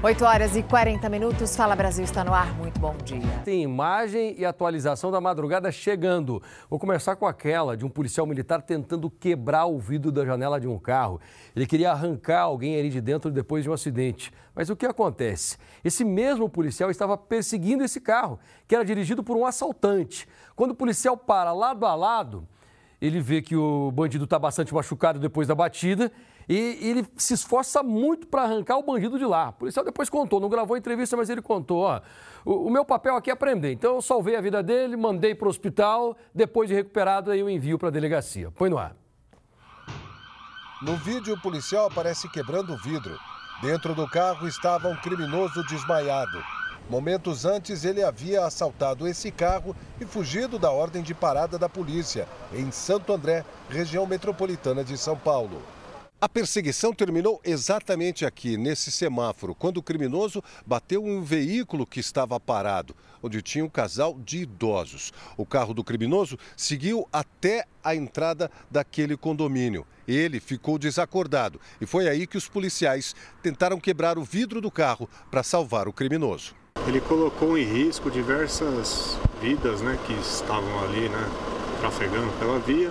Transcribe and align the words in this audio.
8 0.00 0.24
horas 0.24 0.54
e 0.54 0.62
40 0.62 1.08
minutos. 1.08 1.56
Fala 1.56 1.74
Brasil 1.74 2.04
está 2.04 2.22
no 2.22 2.32
ar. 2.32 2.54
Muito 2.54 2.78
bom 2.78 2.94
dia. 3.04 3.20
Tem 3.44 3.64
imagem 3.64 4.32
e 4.38 4.44
atualização 4.44 5.10
da 5.10 5.20
madrugada 5.20 5.72
chegando. 5.72 6.40
Vou 6.70 6.78
começar 6.78 7.16
com 7.16 7.26
aquela 7.26 7.76
de 7.76 7.84
um 7.84 7.88
policial 7.88 8.24
militar 8.24 8.62
tentando 8.62 9.10
quebrar 9.10 9.66
o 9.66 9.76
vidro 9.76 10.12
da 10.12 10.24
janela 10.24 10.60
de 10.60 10.68
um 10.68 10.78
carro. 10.78 11.20
Ele 11.54 11.66
queria 11.66 11.90
arrancar 11.90 12.42
alguém 12.42 12.78
ali 12.78 12.90
de 12.90 13.00
dentro 13.00 13.28
depois 13.28 13.64
de 13.64 13.70
um 13.70 13.72
acidente. 13.72 14.32
Mas 14.54 14.70
o 14.70 14.76
que 14.76 14.86
acontece? 14.86 15.58
Esse 15.84 16.04
mesmo 16.04 16.48
policial 16.48 16.92
estava 16.92 17.18
perseguindo 17.18 17.82
esse 17.82 18.00
carro, 18.00 18.38
que 18.68 18.76
era 18.76 18.84
dirigido 18.84 19.24
por 19.24 19.36
um 19.36 19.44
assaltante. 19.44 20.28
Quando 20.54 20.70
o 20.70 20.76
policial 20.76 21.16
para 21.16 21.52
lado 21.52 21.84
a 21.84 21.96
lado, 21.96 22.46
ele 23.02 23.20
vê 23.20 23.42
que 23.42 23.56
o 23.56 23.90
bandido 23.90 24.24
está 24.24 24.38
bastante 24.38 24.72
machucado 24.72 25.18
depois 25.18 25.48
da 25.48 25.56
batida 25.56 26.12
e 26.48 26.78
ele 26.80 27.06
se 27.16 27.34
esforça 27.34 27.82
muito 27.82 28.26
para 28.26 28.42
arrancar 28.42 28.78
o 28.78 28.82
bandido 28.82 29.18
de 29.18 29.24
lá. 29.26 29.50
O 29.50 29.52
policial 29.52 29.84
depois 29.84 30.08
contou, 30.08 30.40
não 30.40 30.48
gravou 30.48 30.74
a 30.74 30.78
entrevista, 30.78 31.16
mas 31.16 31.28
ele 31.28 31.42
contou: 31.42 31.82
ó, 31.82 32.00
o, 32.44 32.68
o, 32.68 32.70
meu 32.70 32.84
papel 32.84 33.16
aqui 33.16 33.28
é 33.28 33.32
aprender. 33.32 33.72
Então 33.72 33.96
eu 33.96 34.02
salvei 34.02 34.34
a 34.34 34.40
vida 34.40 34.62
dele, 34.62 34.96
mandei 34.96 35.34
para 35.34 35.46
o 35.46 35.50
hospital, 35.50 36.16
depois 36.34 36.68
de 36.68 36.74
recuperado, 36.74 37.30
aí 37.30 37.40
eu 37.40 37.50
envio 37.50 37.78
para 37.78 37.88
a 37.88 37.92
delegacia. 37.92 38.50
Põe 38.50 38.70
no 38.70 38.78
ar. 38.78 38.96
No 40.80 40.96
vídeo, 40.96 41.34
o 41.34 41.40
policial 41.40 41.86
aparece 41.86 42.28
quebrando 42.30 42.72
o 42.72 42.78
vidro. 42.78 43.18
Dentro 43.60 43.94
do 43.94 44.08
carro 44.08 44.46
estava 44.46 44.88
um 44.88 44.96
criminoso 44.96 45.62
desmaiado. 45.66 46.42
Momentos 46.88 47.44
antes, 47.44 47.84
ele 47.84 48.02
havia 48.02 48.46
assaltado 48.46 49.06
esse 49.06 49.30
carro 49.30 49.76
e 50.00 50.06
fugido 50.06 50.58
da 50.58 50.70
ordem 50.70 51.02
de 51.02 51.12
parada 51.12 51.58
da 51.58 51.68
polícia, 51.68 52.26
em 52.52 52.70
Santo 52.70 53.12
André, 53.12 53.44
região 53.68 54.06
metropolitana 54.06 54.82
de 54.82 54.96
São 54.96 55.16
Paulo. 55.16 55.60
A 56.20 56.28
perseguição 56.28 56.92
terminou 56.92 57.40
exatamente 57.44 58.26
aqui, 58.26 58.56
nesse 58.56 58.90
semáforo, 58.90 59.54
quando 59.54 59.76
o 59.76 59.82
criminoso 59.82 60.42
bateu 60.66 61.06
em 61.06 61.16
um 61.16 61.22
veículo 61.22 61.86
que 61.86 62.00
estava 62.00 62.40
parado, 62.40 62.92
onde 63.22 63.40
tinha 63.40 63.64
um 63.64 63.68
casal 63.68 64.18
de 64.18 64.38
idosos. 64.38 65.12
O 65.36 65.46
carro 65.46 65.72
do 65.72 65.84
criminoso 65.84 66.36
seguiu 66.56 67.06
até 67.12 67.66
a 67.84 67.94
entrada 67.94 68.50
daquele 68.68 69.16
condomínio. 69.16 69.86
Ele 70.08 70.40
ficou 70.40 70.76
desacordado 70.76 71.60
e 71.80 71.86
foi 71.86 72.08
aí 72.08 72.26
que 72.26 72.36
os 72.36 72.48
policiais 72.48 73.14
tentaram 73.40 73.78
quebrar 73.78 74.18
o 74.18 74.24
vidro 74.24 74.60
do 74.60 74.72
carro 74.72 75.08
para 75.30 75.44
salvar 75.44 75.86
o 75.86 75.92
criminoso. 75.92 76.52
Ele 76.88 77.00
colocou 77.00 77.56
em 77.56 77.64
risco 77.64 78.10
diversas 78.10 79.16
vidas 79.40 79.80
né, 79.82 79.96
que 80.04 80.14
estavam 80.14 80.82
ali, 80.82 81.08
né, 81.08 81.30
trafegando 81.78 82.32
pela 82.40 82.58
via, 82.58 82.90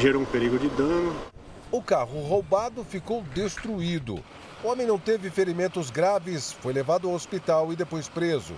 gerou 0.00 0.22
um 0.22 0.26
perigo 0.26 0.58
de 0.58 0.68
dano. 0.70 1.35
O 1.70 1.82
carro 1.82 2.20
roubado 2.20 2.84
ficou 2.84 3.22
destruído. 3.34 4.22
O 4.62 4.68
homem 4.68 4.86
não 4.86 4.98
teve 4.98 5.30
ferimentos 5.30 5.90
graves, 5.90 6.52
foi 6.52 6.72
levado 6.72 7.08
ao 7.08 7.14
hospital 7.14 7.72
e 7.72 7.76
depois 7.76 8.08
preso. 8.08 8.54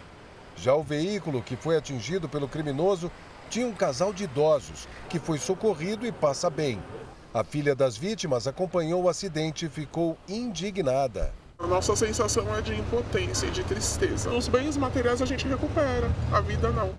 Já 0.57 0.75
o 0.75 0.83
veículo 0.83 1.43
que 1.43 1.57
foi 1.57 1.77
atingido 1.77 2.29
pelo 2.29 2.47
criminoso 2.47 3.11
tinha 3.49 3.67
um 3.67 3.73
casal 3.73 4.13
de 4.13 4.25
idosos 4.25 4.87
que 5.09 5.19
foi 5.19 5.39
socorrido 5.39 6.07
e 6.07 6.13
passa 6.13 6.51
bem. 6.51 6.83
A 7.33 7.43
filha 7.43 7.75
das 7.75 7.97
vítimas 7.97 8.47
acompanhou 8.47 9.05
o 9.05 9.09
acidente 9.09 9.67
e 9.67 9.71
ficou 9.71 10.19
indignada. 10.29 11.33
A 11.59 11.67
nossa 11.67 11.97
sensação 11.97 12.55
é 12.55 12.61
de 12.61 12.75
impotência 12.75 13.47
e 13.47 13.51
de 13.51 13.65
tristeza. 13.65 14.31
Os 14.31 14.49
bens 14.49 14.77
materiais 14.77 15.23
a 15.23 15.27
gente 15.27 15.49
recupera, 15.49 16.11
a 16.31 16.41
vida 16.41 16.71
não. 16.71 16.95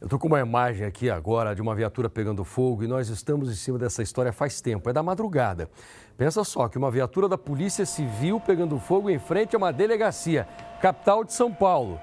Eu 0.00 0.06
estou 0.06 0.18
com 0.18 0.28
uma 0.28 0.40
imagem 0.40 0.86
aqui 0.86 1.10
agora 1.10 1.54
de 1.54 1.60
uma 1.60 1.74
viatura 1.74 2.08
pegando 2.08 2.42
fogo 2.42 2.82
e 2.82 2.86
nós 2.86 3.10
estamos 3.10 3.50
em 3.50 3.54
cima 3.54 3.78
dessa 3.78 4.02
história 4.02 4.32
faz 4.32 4.58
tempo, 4.58 4.88
é 4.88 4.94
da 4.94 5.02
madrugada. 5.02 5.68
Pensa 6.16 6.42
só 6.42 6.68
que 6.68 6.78
uma 6.78 6.90
viatura 6.90 7.28
da 7.28 7.36
Polícia 7.36 7.84
Civil 7.84 8.40
pegando 8.40 8.78
fogo 8.78 9.10
em 9.10 9.18
frente 9.18 9.54
a 9.54 9.58
uma 9.58 9.70
delegacia, 9.70 10.48
capital 10.80 11.22
de 11.22 11.34
São 11.34 11.52
Paulo. 11.52 12.00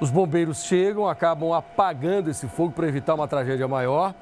Os 0.00 0.10
bombeiros 0.10 0.64
chegam, 0.64 1.06
acabam 1.06 1.52
apagando 1.52 2.30
esse 2.30 2.48
fogo 2.48 2.72
para 2.72 2.88
evitar 2.88 3.14
uma 3.14 3.28
tragédia 3.28 3.68
maior. 3.68 4.14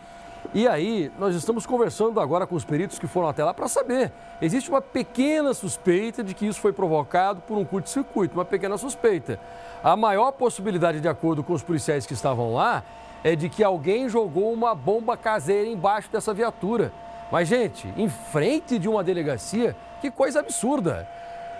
E 0.54 0.66
aí, 0.66 1.10
nós 1.18 1.34
estamos 1.34 1.66
conversando 1.66 2.20
agora 2.20 2.46
com 2.46 2.54
os 2.54 2.64
peritos 2.64 2.98
que 2.98 3.06
foram 3.06 3.28
até 3.28 3.44
lá 3.44 3.52
para 3.52 3.68
saber. 3.68 4.12
Existe 4.40 4.70
uma 4.70 4.80
pequena 4.80 5.52
suspeita 5.54 6.22
de 6.22 6.34
que 6.34 6.46
isso 6.46 6.60
foi 6.60 6.72
provocado 6.72 7.40
por 7.42 7.56
um 7.58 7.64
curto-circuito, 7.64 8.34
uma 8.34 8.44
pequena 8.44 8.76
suspeita. 8.78 9.38
A 9.82 9.96
maior 9.96 10.32
possibilidade, 10.32 11.00
de 11.00 11.08
acordo 11.08 11.42
com 11.42 11.52
os 11.52 11.62
policiais 11.62 12.06
que 12.06 12.12
estavam 12.12 12.54
lá, 12.54 12.82
é 13.22 13.34
de 13.34 13.48
que 13.48 13.64
alguém 13.64 14.08
jogou 14.08 14.52
uma 14.52 14.74
bomba 14.74 15.16
caseira 15.16 15.68
embaixo 15.68 16.08
dessa 16.10 16.32
viatura. 16.32 16.92
Mas, 17.30 17.48
gente, 17.48 17.92
em 17.96 18.08
frente 18.08 18.78
de 18.78 18.88
uma 18.88 19.02
delegacia, 19.02 19.76
que 20.00 20.10
coisa 20.10 20.40
absurda. 20.40 21.08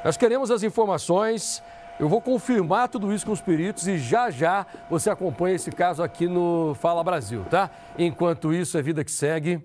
Nós 0.04 0.16
queremos 0.16 0.50
as 0.50 0.62
informações. 0.62 1.62
Eu 1.98 2.10
vou 2.10 2.20
confirmar 2.20 2.90
tudo 2.90 3.10
isso 3.10 3.24
com 3.24 3.32
os 3.32 3.40
peritos 3.40 3.88
e 3.88 3.96
já 3.96 4.30
já 4.30 4.66
você 4.90 5.08
acompanha 5.08 5.56
esse 5.56 5.72
caso 5.72 6.02
aqui 6.02 6.28
no 6.28 6.74
Fala 6.74 7.02
Brasil, 7.02 7.42
tá? 7.48 7.70
Enquanto 7.98 8.52
isso, 8.52 8.76
é 8.76 8.82
vida 8.82 9.02
que 9.02 9.10
segue. 9.10 9.62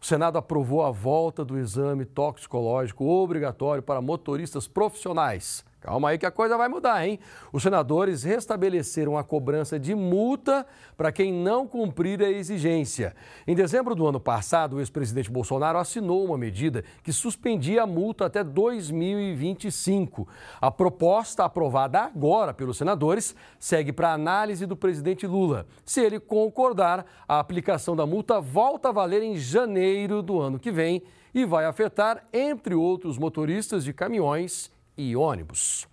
O 0.00 0.06
Senado 0.06 0.38
aprovou 0.38 0.82
a 0.82 0.90
volta 0.90 1.44
do 1.44 1.58
exame 1.58 2.06
toxicológico 2.06 3.04
obrigatório 3.04 3.82
para 3.82 4.00
motoristas 4.00 4.66
profissionais. 4.66 5.62
Calma 5.84 6.08
aí 6.08 6.16
que 6.16 6.24
a 6.24 6.30
coisa 6.30 6.56
vai 6.56 6.66
mudar, 6.66 7.06
hein? 7.06 7.18
Os 7.52 7.62
senadores 7.62 8.22
restabeleceram 8.22 9.18
a 9.18 9.22
cobrança 9.22 9.78
de 9.78 9.94
multa 9.94 10.66
para 10.96 11.12
quem 11.12 11.30
não 11.30 11.66
cumprir 11.66 12.22
a 12.22 12.30
exigência. 12.30 13.14
Em 13.46 13.54
dezembro 13.54 13.94
do 13.94 14.06
ano 14.06 14.18
passado, 14.18 14.76
o 14.76 14.80
ex-presidente 14.80 15.30
Bolsonaro 15.30 15.78
assinou 15.78 16.24
uma 16.24 16.38
medida 16.38 16.82
que 17.02 17.12
suspendia 17.12 17.82
a 17.82 17.86
multa 17.86 18.24
até 18.24 18.42
2025. 18.42 20.26
A 20.58 20.70
proposta 20.70 21.44
aprovada 21.44 22.00
agora 22.00 22.54
pelos 22.54 22.78
senadores 22.78 23.36
segue 23.58 23.92
para 23.92 24.14
análise 24.14 24.64
do 24.64 24.74
presidente 24.74 25.26
Lula. 25.26 25.66
Se 25.84 26.00
ele 26.00 26.18
concordar, 26.18 27.04
a 27.28 27.38
aplicação 27.38 27.94
da 27.94 28.06
multa 28.06 28.40
volta 28.40 28.88
a 28.88 28.92
valer 28.92 29.22
em 29.22 29.36
janeiro 29.36 30.22
do 30.22 30.40
ano 30.40 30.58
que 30.58 30.72
vem 30.72 31.02
e 31.34 31.44
vai 31.44 31.66
afetar, 31.66 32.26
entre 32.32 32.74
outros 32.74 33.18
motoristas 33.18 33.84
de 33.84 33.92
caminhões 33.92 34.72
e 34.96 35.16
ônibus. 35.16 35.88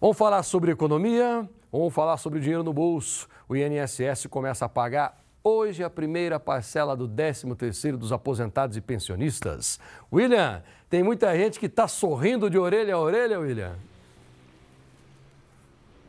Vamos 0.00 0.16
falar 0.16 0.42
sobre 0.42 0.72
economia, 0.72 1.48
vamos 1.70 1.94
falar 1.94 2.16
sobre 2.16 2.40
dinheiro 2.40 2.62
no 2.62 2.72
bolso. 2.72 3.28
O 3.48 3.54
INSS 3.54 4.26
começa 4.28 4.64
a 4.64 4.68
pagar 4.68 5.22
hoje 5.44 5.82
a 5.82 5.90
primeira 5.90 6.38
parcela 6.38 6.96
do 6.96 7.08
13º 7.08 7.96
dos 7.96 8.12
aposentados 8.12 8.76
e 8.76 8.80
pensionistas. 8.80 9.78
William, 10.12 10.62
tem 10.88 11.02
muita 11.02 11.36
gente 11.36 11.58
que 11.58 11.66
está 11.66 11.88
sorrindo 11.88 12.50
de 12.50 12.58
orelha 12.58 12.94
a 12.94 13.00
orelha, 13.00 13.40
William. 13.40 13.76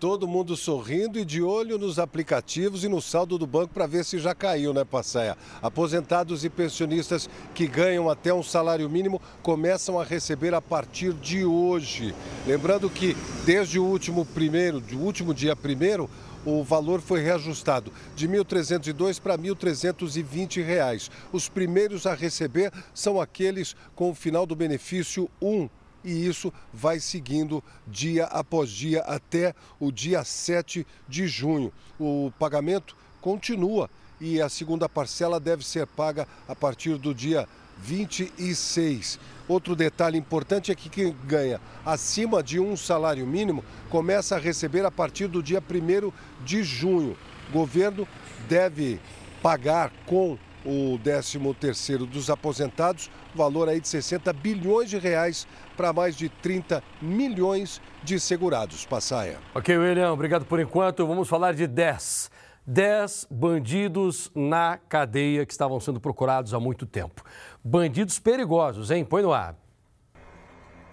Todo 0.04 0.28
mundo 0.28 0.58
sorrindo 0.58 1.18
e 1.18 1.24
de 1.24 1.42
olho 1.42 1.78
nos 1.78 1.98
aplicativos 1.98 2.84
e 2.84 2.90
no 2.90 3.02
saldo 3.02 3.38
do 3.38 3.48
banco 3.48 3.74
para 3.74 3.88
ver 3.88 4.04
se 4.04 4.20
já 4.20 4.36
caiu, 4.36 4.74
né, 4.74 4.84
Passaia? 4.84 5.38
Aposentados 5.62 6.44
e 6.44 6.50
pensionistas 6.50 7.30
que 7.56 7.66
ganham 7.66 8.10
até 8.10 8.34
um 8.34 8.44
salário 8.44 8.90
mínimo 8.90 9.22
começam 9.42 9.98
a 9.98 10.04
receber 10.04 10.54
a 10.54 10.60
partir 10.60 11.14
de 11.14 11.46
hoje. 11.46 12.14
Lembrando 12.46 12.90
que 12.90 13.16
desde 13.46 13.80
o 13.80 13.86
último 13.86 14.26
primeiro, 14.26 14.82
do 14.82 15.00
último 15.00 15.34
dia 15.34 15.56
primeiro, 15.56 16.10
o 16.46 16.66
valor 16.66 17.00
foi 17.00 17.22
reajustado 17.22 17.90
de 18.14 18.28
R$ 18.28 18.40
1.302 18.40 19.22
para 19.22 19.36
R$ 19.36 19.42
1.320. 19.42 21.10
Os 21.32 21.48
primeiros 21.48 22.06
a 22.06 22.14
receber 22.14 22.74
são 22.94 23.22
aqueles 23.22 23.74
com 23.96 24.12
o 24.12 24.16
final 24.16 24.46
do 24.46 24.54
benefício 24.54 25.30
1 25.42 25.70
e 26.04 26.28
isso 26.28 26.54
vai 26.74 27.00
seguindo 27.00 27.64
dia 27.88 28.26
após 28.26 28.70
dia 28.70 29.02
até 29.02 29.56
o 29.80 29.92
dia 29.92 30.24
7 30.24 30.86
de 31.08 31.28
junho. 31.28 31.72
O 32.00 32.32
pagamento 32.38 32.96
continua 33.22 33.90
e 34.20 34.42
a 34.42 34.50
segunda 34.50 34.88
parcela 34.88 35.40
deve 35.40 35.66
ser 35.66 35.88
paga 35.88 36.28
a 36.48 36.56
partir 36.56 36.98
do 36.98 37.14
dia 37.14 37.48
26. 37.80 39.20
Outro 39.48 39.76
detalhe 39.76 40.18
importante 40.18 40.72
é 40.72 40.76
que 40.76 40.90
quem 40.90 41.16
ganha 41.26 41.60
acima 41.86 42.42
de 42.42 42.60
um 42.60 42.78
salário 42.78 43.26
mínimo 43.28 43.64
começa 43.90 44.36
a 44.36 44.40
receber 44.40 44.86
a 44.86 44.92
partir 44.92 45.28
do 45.28 45.44
dia 45.44 45.62
1 45.62 46.12
de 46.46 46.64
junho. 46.64 47.18
O 47.50 47.52
governo 47.52 48.08
deve 48.48 49.00
pagar 49.42 49.92
com 50.06 50.38
o 50.66 50.98
13º 51.04 52.06
dos 52.06 52.30
aposentados, 52.30 53.10
valor 53.36 53.70
aí 53.70 53.80
de 53.80 53.88
60 53.88 54.32
bilhões 54.34 54.90
de 54.90 54.98
reais 54.98 55.48
para 55.76 55.92
mais 55.92 56.16
de 56.16 56.30
30 56.30 56.84
milhões 57.02 57.82
de 58.04 58.20
segurados. 58.20 58.86
Passaia. 58.86 59.40
Ok, 59.54 59.76
William, 59.78 60.12
obrigado 60.12 60.46
por 60.46 60.60
enquanto. 60.60 61.06
Vamos 61.06 61.28
falar 61.28 61.54
de 61.54 61.68
10. 61.68 62.32
10 62.66 63.28
bandidos 63.30 64.32
na 64.34 64.78
cadeia 64.78 65.46
que 65.46 65.52
estavam 65.52 65.80
sendo 65.80 66.00
procurados 66.00 66.54
há 66.54 66.60
muito 66.60 66.86
tempo. 66.86 67.22
Bandidos 67.62 68.20
perigosos, 68.20 68.90
hein? 68.90 69.04
Põe 69.04 69.22
no 69.22 69.34
ar. 69.34 69.58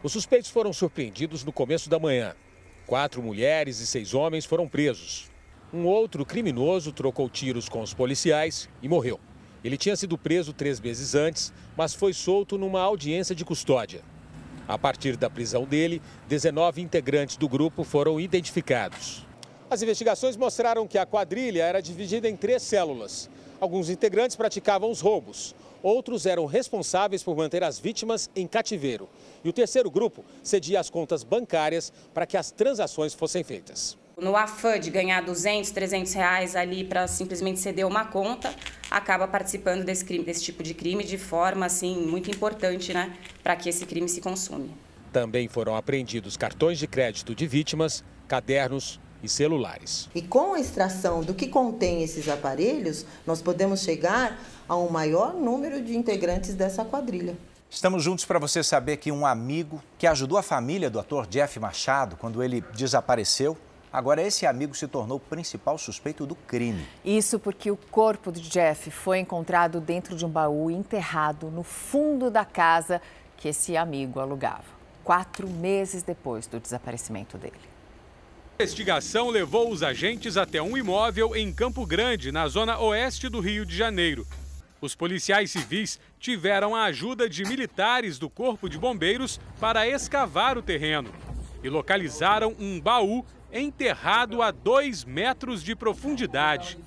Os 0.02 0.12
suspeitos 0.12 0.50
foram 0.50 0.72
surpreendidos 0.72 1.44
no 1.44 1.52
começo 1.52 1.88
da 1.88 1.98
manhã. 1.98 2.34
Quatro 2.86 3.22
mulheres 3.22 3.78
e 3.78 3.86
seis 3.86 4.14
homens 4.14 4.44
foram 4.44 4.66
presos. 4.66 5.30
Um 5.72 5.86
outro 5.86 6.26
criminoso 6.26 6.90
trocou 6.90 7.28
tiros 7.28 7.68
com 7.68 7.80
os 7.82 7.94
policiais 7.94 8.68
e 8.82 8.88
morreu. 8.88 9.20
Ele 9.62 9.76
tinha 9.76 9.94
sido 9.94 10.16
preso 10.16 10.52
três 10.52 10.80
meses 10.80 11.14
antes, 11.14 11.52
mas 11.76 11.94
foi 11.94 12.12
solto 12.12 12.56
numa 12.56 12.80
audiência 12.80 13.34
de 13.34 13.44
custódia. 13.44 14.02
A 14.66 14.78
partir 14.78 15.16
da 15.16 15.28
prisão 15.28 15.64
dele, 15.64 16.00
19 16.28 16.80
integrantes 16.80 17.36
do 17.36 17.48
grupo 17.48 17.84
foram 17.84 18.20
identificados. 18.20 19.26
As 19.68 19.82
investigações 19.82 20.36
mostraram 20.36 20.86
que 20.86 20.96
a 20.96 21.04
quadrilha 21.04 21.62
era 21.62 21.80
dividida 21.80 22.28
em 22.28 22.36
três 22.36 22.62
células. 22.62 23.28
Alguns 23.60 23.90
integrantes 23.90 24.36
praticavam 24.36 24.90
os 24.90 25.00
roubos, 25.00 25.54
outros 25.82 26.24
eram 26.24 26.46
responsáveis 26.46 27.22
por 27.22 27.36
manter 27.36 27.62
as 27.62 27.78
vítimas 27.78 28.30
em 28.34 28.46
cativeiro. 28.46 29.08
E 29.44 29.48
o 29.48 29.52
terceiro 29.52 29.90
grupo 29.90 30.24
cedia 30.42 30.80
as 30.80 30.88
contas 30.88 31.22
bancárias 31.22 31.92
para 32.14 32.26
que 32.26 32.36
as 32.36 32.50
transações 32.50 33.12
fossem 33.12 33.44
feitas. 33.44 33.98
No 34.20 34.36
afã 34.36 34.78
de 34.78 34.90
ganhar 34.90 35.22
200, 35.22 35.70
300 35.70 36.12
reais 36.12 36.54
ali 36.54 36.84
para 36.84 37.08
simplesmente 37.08 37.58
ceder 37.58 37.86
uma 37.86 38.04
conta, 38.04 38.54
acaba 38.90 39.26
participando 39.26 39.82
desse, 39.82 40.04
crime, 40.04 40.22
desse 40.22 40.44
tipo 40.44 40.62
de 40.62 40.74
crime 40.74 41.02
de 41.02 41.16
forma 41.16 41.64
assim 41.64 41.96
muito 42.06 42.30
importante, 42.30 42.92
né, 42.92 43.16
para 43.42 43.56
que 43.56 43.70
esse 43.70 43.86
crime 43.86 44.10
se 44.10 44.20
consuma. 44.20 44.66
Também 45.10 45.48
foram 45.48 45.74
apreendidos 45.74 46.36
cartões 46.36 46.78
de 46.78 46.86
crédito 46.86 47.34
de 47.34 47.46
vítimas, 47.46 48.04
cadernos 48.28 49.00
e 49.22 49.28
celulares. 49.28 50.10
E 50.14 50.20
com 50.20 50.52
a 50.52 50.60
extração 50.60 51.22
do 51.22 51.32
que 51.32 51.46
contém 51.46 52.02
esses 52.02 52.28
aparelhos, 52.28 53.06
nós 53.26 53.40
podemos 53.40 53.80
chegar 53.80 54.38
a 54.68 54.76
um 54.76 54.90
maior 54.90 55.32
número 55.32 55.82
de 55.82 55.96
integrantes 55.96 56.54
dessa 56.54 56.84
quadrilha. 56.84 57.38
Estamos 57.70 58.02
juntos 58.02 58.26
para 58.26 58.38
você 58.38 58.62
saber 58.62 58.98
que 58.98 59.10
um 59.10 59.24
amigo 59.24 59.82
que 59.96 60.06
ajudou 60.06 60.36
a 60.36 60.42
família 60.42 60.90
do 60.90 61.00
ator 61.00 61.26
Jeff 61.26 61.58
Machado 61.58 62.16
quando 62.16 62.42
ele 62.42 62.62
desapareceu 62.74 63.56
Agora, 63.92 64.22
esse 64.22 64.46
amigo 64.46 64.74
se 64.74 64.86
tornou 64.86 65.16
o 65.16 65.20
principal 65.20 65.76
suspeito 65.76 66.24
do 66.24 66.36
crime. 66.36 66.86
Isso 67.04 67.40
porque 67.40 67.72
o 67.72 67.76
corpo 67.76 68.30
de 68.30 68.40
Jeff 68.40 68.88
foi 68.88 69.18
encontrado 69.18 69.80
dentro 69.80 70.14
de 70.14 70.24
um 70.24 70.28
baú 70.28 70.70
enterrado 70.70 71.50
no 71.50 71.64
fundo 71.64 72.30
da 72.30 72.44
casa 72.44 73.02
que 73.36 73.48
esse 73.48 73.76
amigo 73.76 74.20
alugava, 74.20 74.62
quatro 75.02 75.48
meses 75.48 76.04
depois 76.04 76.46
do 76.46 76.60
desaparecimento 76.60 77.36
dele. 77.36 77.54
A 78.60 78.62
investigação 78.62 79.28
levou 79.28 79.72
os 79.72 79.82
agentes 79.82 80.36
até 80.36 80.62
um 80.62 80.76
imóvel 80.76 81.34
em 81.34 81.52
Campo 81.52 81.84
Grande, 81.84 82.30
na 82.30 82.46
zona 82.46 82.78
oeste 82.78 83.28
do 83.28 83.40
Rio 83.40 83.66
de 83.66 83.76
Janeiro. 83.76 84.24
Os 84.80 84.94
policiais 84.94 85.50
civis 85.50 85.98
tiveram 86.20 86.76
a 86.76 86.84
ajuda 86.84 87.28
de 87.28 87.44
militares 87.44 88.18
do 88.18 88.30
Corpo 88.30 88.68
de 88.68 88.78
Bombeiros 88.78 89.40
para 89.58 89.88
escavar 89.88 90.56
o 90.56 90.62
terreno 90.62 91.10
e 91.62 91.68
localizaram 91.68 92.54
um 92.58 92.80
baú 92.80 93.24
enterrado 93.52 94.42
a 94.42 94.50
dois 94.50 95.04
metros 95.04 95.62
de 95.62 95.74
profundidade. 95.74 96.78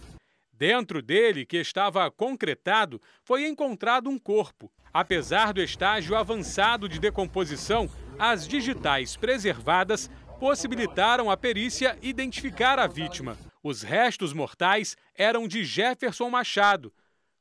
Dentro 0.52 1.02
dele, 1.02 1.46
que 1.46 1.58
estava 1.58 2.10
concretado, 2.10 3.02
foi 3.24 3.48
encontrado 3.48 4.10
um 4.10 4.18
corpo. 4.18 4.72
Apesar 4.94 5.52
do 5.52 5.62
estágio 5.62 6.16
avançado 6.16 6.88
de 6.88 7.00
decomposição, 7.00 7.90
as 8.20 8.48
digitais 8.48 9.16
preservadas 9.18 10.10
possibilitaram 10.40 11.32
a 11.32 11.38
perícia 11.38 11.98
identificar 12.02 12.78
a 12.78 12.86
vítima. 12.86 13.38
Os 13.64 13.82
restos 13.82 14.34
mortais 14.34 14.96
eram 15.16 15.48
de 15.48 15.64
Jefferson 15.64 16.30
Machado. 16.30 16.94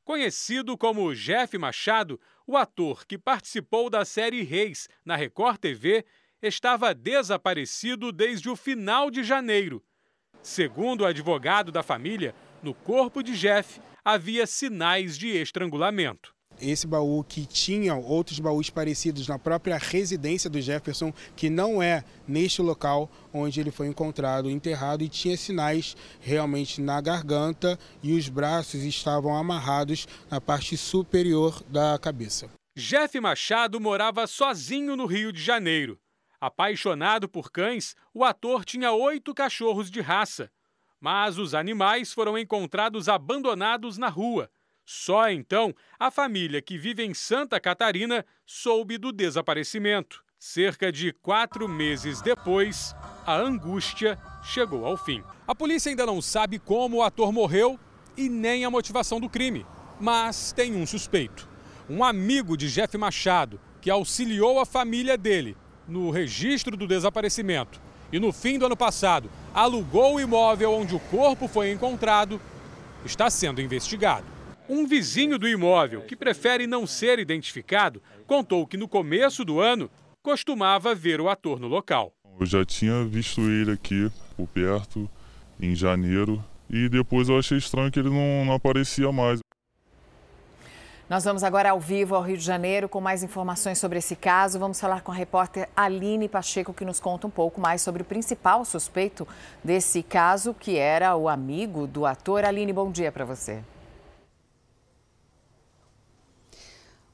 Conhecido 0.03 0.77
como 0.77 1.13
Jeff 1.13 1.57
Machado, 1.57 2.19
o 2.47 2.57
ator 2.57 3.05
que 3.05 3.17
participou 3.17 3.89
da 3.89 4.03
série 4.03 4.41
Reis 4.41 4.89
na 5.05 5.15
Record 5.15 5.57
TV 5.59 6.05
estava 6.43 6.93
desaparecido 6.93 8.11
desde 8.11 8.49
o 8.49 8.55
final 8.55 9.09
de 9.09 9.23
janeiro. 9.23 9.81
Segundo 10.41 11.01
o 11.01 11.05
advogado 11.05 11.71
da 11.71 11.81
família, 11.81 12.35
no 12.61 12.73
corpo 12.73 13.23
de 13.23 13.33
Jeff 13.33 13.79
havia 14.03 14.45
sinais 14.45 15.17
de 15.17 15.29
estrangulamento. 15.29 16.33
Esse 16.61 16.85
baú 16.85 17.23
que 17.23 17.45
tinha 17.45 17.95
outros 17.95 18.39
baús 18.39 18.69
parecidos 18.69 19.27
na 19.27 19.39
própria 19.39 19.77
residência 19.77 20.49
do 20.49 20.61
Jefferson, 20.61 21.11
que 21.35 21.49
não 21.49 21.81
é 21.81 22.03
neste 22.27 22.61
local 22.61 23.09
onde 23.33 23.59
ele 23.59 23.71
foi 23.71 23.87
encontrado 23.87 24.49
enterrado 24.49 25.03
e 25.03 25.09
tinha 25.09 25.35
sinais 25.35 25.95
realmente 26.19 26.79
na 26.79 27.01
garganta 27.01 27.79
e 28.03 28.13
os 28.13 28.29
braços 28.29 28.83
estavam 28.83 29.35
amarrados 29.35 30.07
na 30.29 30.39
parte 30.39 30.77
superior 30.77 31.63
da 31.69 31.97
cabeça. 31.97 32.49
Jeff 32.77 33.19
Machado 33.19 33.79
morava 33.79 34.27
sozinho 34.27 34.95
no 34.95 35.05
Rio 35.05 35.31
de 35.31 35.41
Janeiro. 35.41 35.99
Apaixonado 36.43 37.29
por 37.29 37.49
cães, 37.49 37.95
o 38.13 38.21
ator 38.21 38.65
tinha 38.65 38.91
oito 38.91 39.33
cachorros 39.33 39.89
de 39.89 40.01
raça. 40.01 40.51
Mas 40.99 41.37
os 41.37 41.55
animais 41.55 42.11
foram 42.11 42.37
encontrados 42.37 43.07
abandonados 43.07 43.97
na 43.97 44.09
rua. 44.09 44.51
Só 44.83 45.29
então 45.29 45.73
a 45.97 46.11
família 46.11 46.61
que 46.61 46.77
vive 46.77 47.01
em 47.01 47.13
Santa 47.13 47.61
Catarina 47.61 48.25
soube 48.45 48.97
do 48.97 49.13
desaparecimento. 49.13 50.21
Cerca 50.37 50.91
de 50.91 51.13
quatro 51.13 51.65
meses 51.69 52.21
depois, 52.21 52.93
a 53.25 53.37
angústia 53.37 54.19
chegou 54.43 54.85
ao 54.85 54.97
fim. 54.97 55.23
A 55.47 55.55
polícia 55.55 55.89
ainda 55.89 56.05
não 56.05 56.21
sabe 56.21 56.59
como 56.59 56.97
o 56.97 57.03
ator 57.03 57.31
morreu 57.31 57.79
e 58.17 58.27
nem 58.27 58.65
a 58.65 58.69
motivação 58.69 59.17
do 59.17 59.29
crime, 59.29 59.65
mas 59.97 60.51
tem 60.51 60.75
um 60.75 60.85
suspeito. 60.85 61.47
Um 61.89 62.03
amigo 62.03 62.57
de 62.57 62.69
Jeff 62.69 62.97
Machado, 62.97 63.61
que 63.79 63.89
auxiliou 63.89 64.59
a 64.59 64.65
família 64.65 65.17
dele 65.17 65.55
no 65.87 66.09
registro 66.09 66.77
do 66.77 66.87
desaparecimento 66.87 67.79
e 68.11 68.19
no 68.19 68.31
fim 68.31 68.59
do 68.59 68.65
ano 68.67 68.77
passado 68.77 69.29
alugou 69.53 70.15
o 70.15 70.21
imóvel 70.21 70.71
onde 70.71 70.95
o 70.95 70.99
corpo 70.99 71.47
foi 71.47 71.71
encontrado, 71.71 72.39
está 73.03 73.29
sendo 73.29 73.61
investigado. 73.61 74.25
Um 74.69 74.87
vizinho 74.87 75.37
do 75.37 75.47
imóvel, 75.47 76.01
que 76.01 76.15
prefere 76.15 76.65
não 76.67 76.87
ser 76.87 77.19
identificado, 77.19 78.01
contou 78.25 78.65
que 78.65 78.77
no 78.77 78.87
começo 78.87 79.43
do 79.43 79.59
ano 79.59 79.89
costumava 80.21 80.95
ver 80.95 81.19
o 81.19 81.27
ator 81.27 81.59
no 81.59 81.67
local. 81.67 82.13
Eu 82.39 82.45
já 82.45 82.63
tinha 82.63 83.03
visto 83.03 83.41
ele 83.41 83.71
aqui 83.71 84.09
por 84.37 84.47
perto 84.47 85.09
em 85.59 85.75
janeiro 85.75 86.43
e 86.69 86.87
depois 86.87 87.29
eu 87.29 87.37
achei 87.37 87.57
estranho 87.57 87.91
que 87.91 87.99
ele 87.99 88.09
não, 88.09 88.45
não 88.45 88.53
aparecia 88.53 89.11
mais. 89.11 89.39
Nós 91.13 91.25
vamos 91.25 91.43
agora 91.43 91.69
ao 91.69 91.79
vivo 91.79 92.15
ao 92.15 92.23
Rio 92.23 92.35
de 92.35 92.43
Janeiro 92.43 92.89
com 92.89 92.99
mais 92.99 93.21
informações 93.21 93.77
sobre 93.77 93.99
esse 93.99 94.15
caso. 94.15 94.57
Vamos 94.57 94.79
falar 94.79 95.03
com 95.03 95.11
a 95.11 95.13
repórter 95.13 95.69
Aline 95.75 96.27
Pacheco, 96.27 96.73
que 96.73 96.83
nos 96.83 96.99
conta 96.99 97.27
um 97.27 97.29
pouco 97.29 97.61
mais 97.61 97.83
sobre 97.83 98.01
o 98.01 98.05
principal 98.05 98.65
suspeito 98.65 99.27
desse 99.63 100.01
caso, 100.01 100.55
que 100.55 100.75
era 100.75 101.15
o 101.15 101.29
amigo 101.29 101.85
do 101.85 102.07
ator. 102.07 102.43
Aline, 102.43 102.73
bom 102.73 102.89
dia 102.89 103.11
para 103.11 103.25
você. 103.25 103.63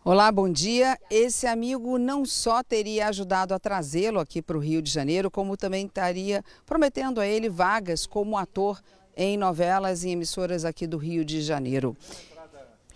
Olá, 0.02 0.32
bom 0.32 0.48
dia. 0.48 0.98
Esse 1.12 1.46
amigo 1.46 1.98
não 1.98 2.24
só 2.24 2.64
teria 2.64 3.10
ajudado 3.10 3.54
a 3.54 3.60
trazê-lo 3.60 4.22
aqui 4.22 4.42
para 4.42 4.56
o 4.56 4.62
Rio 4.62 4.82
de 4.82 4.90
Janeiro, 4.90 5.30
como 5.30 5.58
também 5.58 5.86
estaria 5.86 6.42
prometendo 6.66 7.20
a 7.20 7.28
ele 7.28 7.50
vagas 7.50 8.08
como 8.08 8.38
ator 8.38 8.82
em 9.14 9.36
novelas 9.36 10.06
e 10.06 10.12
emissoras 10.12 10.64
aqui 10.64 10.88
do 10.88 10.96
Rio 10.98 11.26
de 11.26 11.42
Janeiro. 11.42 11.98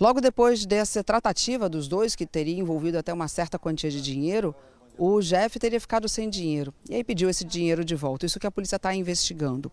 Logo 0.04 0.20
depois 0.20 0.66
dessa 0.66 1.02
tratativa 1.02 1.70
dos 1.70 1.88
dois, 1.88 2.14
que 2.14 2.26
teria 2.26 2.60
envolvido 2.60 2.98
até 2.98 3.14
uma 3.14 3.30
certa 3.30 3.58
quantia 3.58 3.90
de 3.90 4.02
dinheiro, 4.02 4.54
o 4.98 5.20
Jeff 5.22 5.58
teria 5.60 5.80
ficado 5.80 6.08
sem 6.08 6.30
dinheiro 6.30 6.74
e 6.90 6.96
aí 6.96 7.04
pediu 7.04 7.30
esse 7.30 7.44
dinheiro 7.44 7.84
de 7.84 7.96
volta. 7.96 8.26
Isso 8.26 8.40
que 8.40 8.48
a 8.48 8.52
polícia 8.52 8.76
está 8.76 8.94
investigando. 8.94 9.72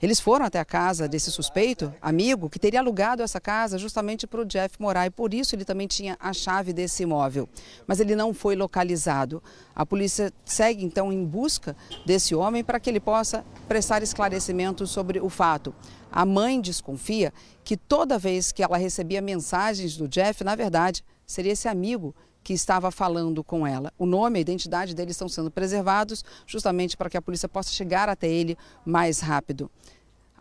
Eles 0.00 0.18
foram 0.18 0.44
até 0.44 0.58
a 0.58 0.64
casa 0.64 1.06
desse 1.06 1.30
suspeito, 1.30 1.94
amigo, 2.00 2.50
que 2.50 2.58
teria 2.58 2.80
alugado 2.80 3.22
essa 3.22 3.40
casa 3.40 3.78
justamente 3.78 4.26
para 4.26 4.40
o 4.40 4.44
Jeff 4.44 4.74
morar 4.80 5.06
e 5.06 5.10
por 5.10 5.32
isso 5.32 5.54
ele 5.54 5.64
também 5.64 5.86
tinha 5.86 6.16
a 6.18 6.32
chave 6.32 6.72
desse 6.72 7.04
imóvel. 7.04 7.48
Mas 7.86 8.00
ele 8.00 8.16
não 8.16 8.34
foi 8.34 8.56
localizado. 8.56 9.42
A 9.76 9.86
polícia 9.86 10.32
segue 10.44 10.84
então 10.84 11.12
em 11.12 11.24
busca 11.24 11.76
desse 12.04 12.34
homem 12.34 12.64
para 12.64 12.80
que 12.80 12.90
ele 12.90 12.98
possa 12.98 13.44
prestar 13.68 14.02
esclarecimentos 14.02 14.90
sobre 14.90 15.20
o 15.20 15.28
fato. 15.28 15.72
A 16.10 16.26
mãe 16.26 16.60
desconfia 16.60 17.32
que 17.62 17.76
toda 17.76 18.18
vez 18.18 18.50
que 18.50 18.62
ela 18.62 18.76
recebia 18.76 19.22
mensagens 19.22 19.96
do 19.96 20.08
Jeff, 20.08 20.42
na 20.42 20.56
verdade, 20.56 21.04
seria 21.24 21.52
esse 21.52 21.68
amigo 21.68 22.14
que 22.42 22.52
estava 22.52 22.90
falando 22.90 23.42
com 23.44 23.66
ela. 23.66 23.92
O 23.98 24.06
nome 24.06 24.38
e 24.38 24.40
a 24.40 24.42
identidade 24.42 24.94
dele 24.94 25.10
estão 25.10 25.28
sendo 25.28 25.50
preservados 25.50 26.24
justamente 26.46 26.96
para 26.96 27.08
que 27.08 27.16
a 27.16 27.22
polícia 27.22 27.48
possa 27.48 27.70
chegar 27.70 28.08
até 28.08 28.28
ele 28.28 28.56
mais 28.84 29.20
rápido. 29.20 29.70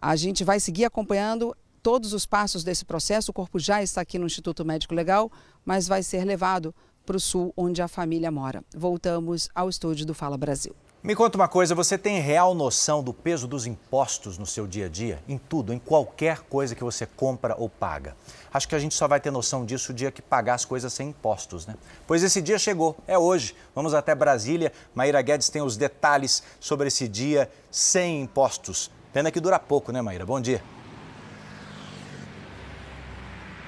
A 0.02 0.16
gente 0.16 0.44
vai 0.44 0.60
seguir 0.60 0.86
acompanhando 0.86 1.56
todos 1.84 2.14
os 2.14 2.26
passos 2.26 2.64
desse 2.64 2.86
processo. 2.86 3.32
O 3.32 3.34
corpo 3.34 3.60
já 3.60 3.84
está 3.84 4.02
aqui 4.02 4.18
no 4.18 4.26
Instituto 4.26 4.66
Médico 4.66 4.94
Legal, 4.94 5.32
mas 5.64 5.88
vai 5.88 6.02
ser 6.04 6.26
levado 6.26 6.74
para 7.06 7.18
o 7.18 7.20
sul, 7.20 7.54
onde 7.58 7.82
a 7.82 7.88
família 7.88 8.32
mora. 8.32 8.64
Voltamos 8.76 9.50
ao 9.54 9.70
estúdio 9.70 10.06
do 10.06 10.14
Fala 10.14 10.38
Brasil. 10.38 10.76
Me 11.04 11.16
conta 11.16 11.36
uma 11.36 11.48
coisa, 11.48 11.74
você 11.74 11.98
tem 11.98 12.20
real 12.20 12.54
noção 12.54 13.02
do 13.02 13.12
peso 13.12 13.48
dos 13.48 13.66
impostos 13.66 14.38
no 14.38 14.46
seu 14.46 14.68
dia 14.68 14.86
a 14.86 14.90
dia? 14.90 15.18
Em 15.28 15.36
tudo, 15.36 15.74
em 15.74 15.80
qualquer 15.80 16.42
coisa 16.42 16.76
que 16.76 16.84
você 16.84 17.08
compra 17.08 17.56
ou 17.58 17.68
paga. 17.68 18.16
Acho 18.54 18.68
que 18.68 18.76
a 18.76 18.80
gente 18.80 18.94
só 18.94 19.08
vai 19.08 19.20
ter 19.20 19.32
noção 19.32 19.66
disso 19.66 19.92
o 19.92 19.96
dia 19.96 20.12
que 20.12 20.22
pagar 20.22 20.54
as 20.54 20.64
coisas 20.64 20.94
sem 20.94 21.10
impostos, 21.10 21.66
né? 21.66 21.74
Pois 22.06 22.22
esse 22.22 22.40
dia 22.40 22.60
chegou, 22.60 22.96
é 23.08 23.18
hoje. 23.18 23.56
Vamos 23.74 23.96
até 23.96 24.14
Brasília. 24.14 24.72
Maíra 24.94 25.24
Guedes 25.24 25.50
tem 25.50 25.64
os 25.64 25.76
detalhes 25.76 26.44
sobre 26.60 26.88
esse 26.88 27.08
dia 27.08 27.50
sem 27.72 28.22
impostos. 28.22 28.92
Pena 29.12 29.32
que 29.32 29.40
dura 29.40 29.58
pouco, 29.58 29.92
né, 29.92 30.04
Maíra? 30.04 30.24
Bom 30.24 30.40
dia. 30.40 30.62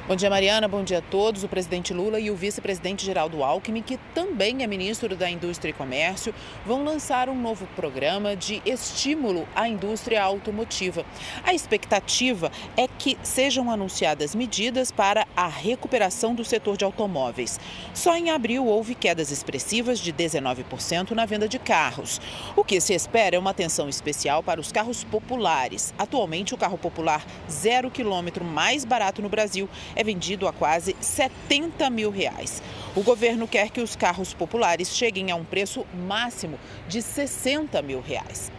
Bom 0.08 0.16
dia, 0.16 0.30
Mariana. 0.30 0.66
Bom 0.66 0.82
dia 0.82 1.00
a 1.00 1.02
todos. 1.02 1.44
O 1.44 1.48
presidente 1.48 1.92
Lula 1.92 2.18
e 2.18 2.30
o 2.30 2.34
vice-presidente 2.34 3.04
Geraldo 3.04 3.44
Alckmin, 3.44 3.82
que 3.82 3.98
também 4.14 4.62
é 4.62 4.66
ministro 4.66 5.14
da 5.14 5.28
Indústria 5.28 5.68
e 5.68 5.74
Comércio, 5.74 6.34
vão 6.64 6.82
lançar 6.82 7.28
um 7.28 7.38
novo 7.38 7.66
programa 7.76 8.34
de 8.34 8.62
estímulo 8.64 9.46
à 9.54 9.68
indústria 9.68 10.22
automotiva. 10.22 11.04
A 11.44 11.52
expectativa 11.52 12.50
é 12.74 12.88
que 12.88 13.18
sejam 13.22 13.70
anunciadas 13.70 14.34
medidas 14.34 14.90
para 14.90 15.26
a 15.36 15.46
recuperação 15.46 16.34
do 16.34 16.42
setor 16.42 16.78
de 16.78 16.86
automóveis. 16.86 17.60
Só 17.92 18.16
em 18.16 18.30
abril 18.30 18.64
houve 18.64 18.94
quedas 18.94 19.30
expressivas 19.30 19.98
de 19.98 20.10
19% 20.10 21.10
na 21.10 21.26
venda 21.26 21.46
de 21.46 21.58
carros. 21.58 22.18
O 22.56 22.64
que 22.64 22.80
se 22.80 22.94
espera 22.94 23.36
é 23.36 23.38
uma 23.38 23.50
atenção 23.50 23.90
especial 23.90 24.42
para 24.42 24.58
os 24.58 24.72
carros 24.72 25.04
populares. 25.04 25.92
Atualmente, 25.98 26.54
o 26.54 26.56
carro 26.56 26.78
popular 26.78 27.26
zero 27.50 27.90
quilômetro 27.90 28.42
mais 28.42 28.86
barato 28.86 29.20
no 29.20 29.28
Brasil 29.28 29.68
é 29.98 30.04
vendido 30.04 30.46
a 30.46 30.52
quase 30.52 30.94
70 31.00 31.90
mil 31.90 32.08
reais. 32.08 32.62
O 32.94 33.02
governo 33.02 33.48
quer 33.48 33.68
que 33.70 33.80
os 33.80 33.96
carros 33.96 34.32
populares 34.32 34.90
cheguem 34.96 35.32
a 35.32 35.34
um 35.34 35.44
preço 35.44 35.84
máximo 35.92 36.56
de 36.86 37.02
60 37.02 37.82
mil 37.82 38.00
reais. 38.00 38.52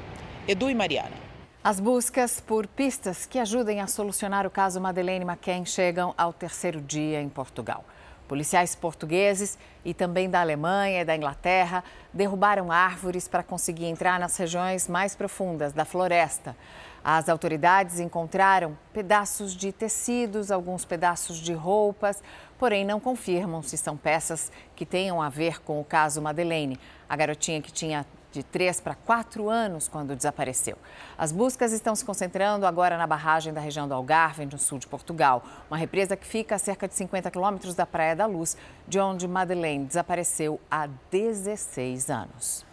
Edu 0.46 0.70
e 0.70 0.76
Mariana. 0.76 1.16
As 1.64 1.80
buscas 1.80 2.42
por 2.42 2.68
pistas 2.68 3.26
que 3.26 3.40
ajudem 3.40 3.80
a 3.80 3.88
solucionar 3.88 4.46
o 4.46 4.50
caso 4.50 4.82
Madeleine 4.82 5.24
McCann 5.24 5.66
chegam 5.66 6.14
ao 6.18 6.34
terceiro 6.34 6.82
dia 6.82 7.22
em 7.22 7.30
Portugal. 7.30 7.86
Policiais 8.28 8.76
portugueses 8.76 9.58
e 9.84 9.94
também 9.94 10.30
da 10.30 10.42
Alemanha 10.42 11.02
e 11.02 11.06
da 11.06 11.16
Inglaterra 11.16 11.84
derrubaram 12.14 12.72
árvores 12.72 13.28
para 13.28 13.44
conseguir 13.44 13.86
entrar 13.86 14.20
nas 14.20 14.38
regiões 14.38 14.88
mais 14.88 15.16
profundas 15.16 15.74
da 15.74 15.86
floresta. 15.86 16.56
As 17.04 17.30
autoridades 17.30 18.00
encontraram 18.00 18.78
pedaços 18.94 19.56
de 19.56 19.72
tecidos, 19.72 20.52
alguns 20.52 20.86
pedaços 20.86 21.38
de 21.38 21.54
roupas, 21.54 22.22
porém 22.58 22.86
não 22.86 23.00
confirmam 23.00 23.62
se 23.62 23.78
são 23.78 23.96
peças 23.96 24.52
que 24.76 24.86
tenham 24.86 25.22
a 25.22 25.30
ver 25.30 25.62
com 25.62 25.80
o 25.80 25.86
caso 25.86 26.22
Madeleine, 26.22 26.80
a 27.08 27.16
garotinha 27.16 27.62
que 27.62 27.72
tinha 27.72 28.06
de 28.32 28.44
3 28.44 28.80
para 28.82 28.94
4 28.94 29.50
anos 29.50 29.88
quando 29.88 30.16
desapareceu. 30.16 30.78
As 31.18 31.32
buscas 31.32 31.72
estão 31.72 31.96
se 31.96 32.06
concentrando 32.06 32.66
agora 32.66 32.98
na 32.98 33.08
barragem 33.08 33.54
da 33.54 33.62
região 33.62 33.88
do 33.88 33.94
Algarve, 33.94 34.46
no 34.46 34.58
sul 34.58 34.78
de 34.78 34.88
Portugal, 34.88 35.44
uma 35.70 35.78
represa 35.78 36.16
que 36.16 36.28
fica 36.28 36.56
a 36.56 36.60
cerca 36.60 36.88
de 36.88 36.94
50 36.94 37.32
quilômetros 37.32 37.74
da 37.74 37.86
Praia 37.86 38.16
da 38.16 38.26
Luz, 38.26 38.56
de 38.88 39.00
onde 39.00 39.28
Madeleine 39.28 39.86
desapareceu 39.86 40.60
há 40.70 40.88
16 41.10 42.10
anos. 42.10 42.69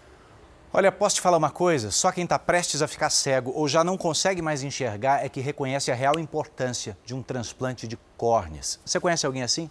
Olha, 0.73 0.91
posso 0.91 1.17
te 1.17 1.21
falar 1.21 1.37
uma 1.37 1.51
coisa? 1.51 1.91
Só 1.91 2.11
quem 2.11 2.25
está 2.25 2.39
prestes 2.39 2.83
a 2.83 2.89
ficar 2.89 3.09
cego 3.09 3.53
ou 3.55 3.69
já 3.69 3.85
não 3.85 3.97
consegue 3.97 4.43
mais 4.43 4.63
enxergar 4.63 5.25
é 5.25 5.29
que 5.29 5.41
reconhece 5.41 5.91
a 5.91 5.95
real 5.95 6.19
importância 6.19 6.99
de 7.05 7.15
um 7.15 7.23
transplante 7.23 7.87
de 7.87 7.97
córneas. 8.17 8.79
Você 8.85 8.99
conhece 8.99 9.25
alguém 9.25 9.43
assim? 9.43 9.71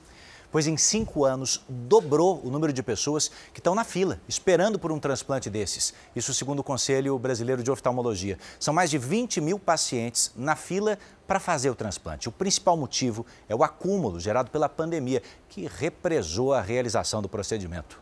Pois 0.51 0.67
em 0.67 0.77
cinco 0.77 1.25
anos 1.25 1.63
dobrou 1.67 2.41
o 2.43 2.49
número 2.49 2.71
de 2.71 2.81
pessoas 2.81 3.29
que 3.53 3.59
estão 3.59 3.75
na 3.75 3.83
fila, 3.83 4.21
esperando 4.27 4.79
por 4.79 4.89
um 4.89 4.97
transplante 4.97 5.49
desses. 5.49 5.93
Isso 6.15 6.33
segundo 6.33 6.59
o 6.59 6.63
Conselho 6.63 7.19
Brasileiro 7.19 7.61
de 7.61 7.69
Oftalmologia. 7.69 8.39
São 8.57 8.73
mais 8.73 8.89
de 8.89 8.97
20 8.97 9.41
mil 9.41 9.59
pacientes 9.59 10.31
na 10.33 10.55
fila 10.55 10.97
para 11.27 11.41
fazer 11.41 11.69
o 11.69 11.75
transplante. 11.75 12.29
O 12.29 12.31
principal 12.31 12.77
motivo 12.77 13.25
é 13.49 13.55
o 13.55 13.65
acúmulo 13.65 14.17
gerado 14.17 14.49
pela 14.49 14.69
pandemia, 14.69 15.21
que 15.49 15.67
represou 15.67 16.53
a 16.53 16.61
realização 16.61 17.21
do 17.21 17.27
procedimento. 17.27 17.99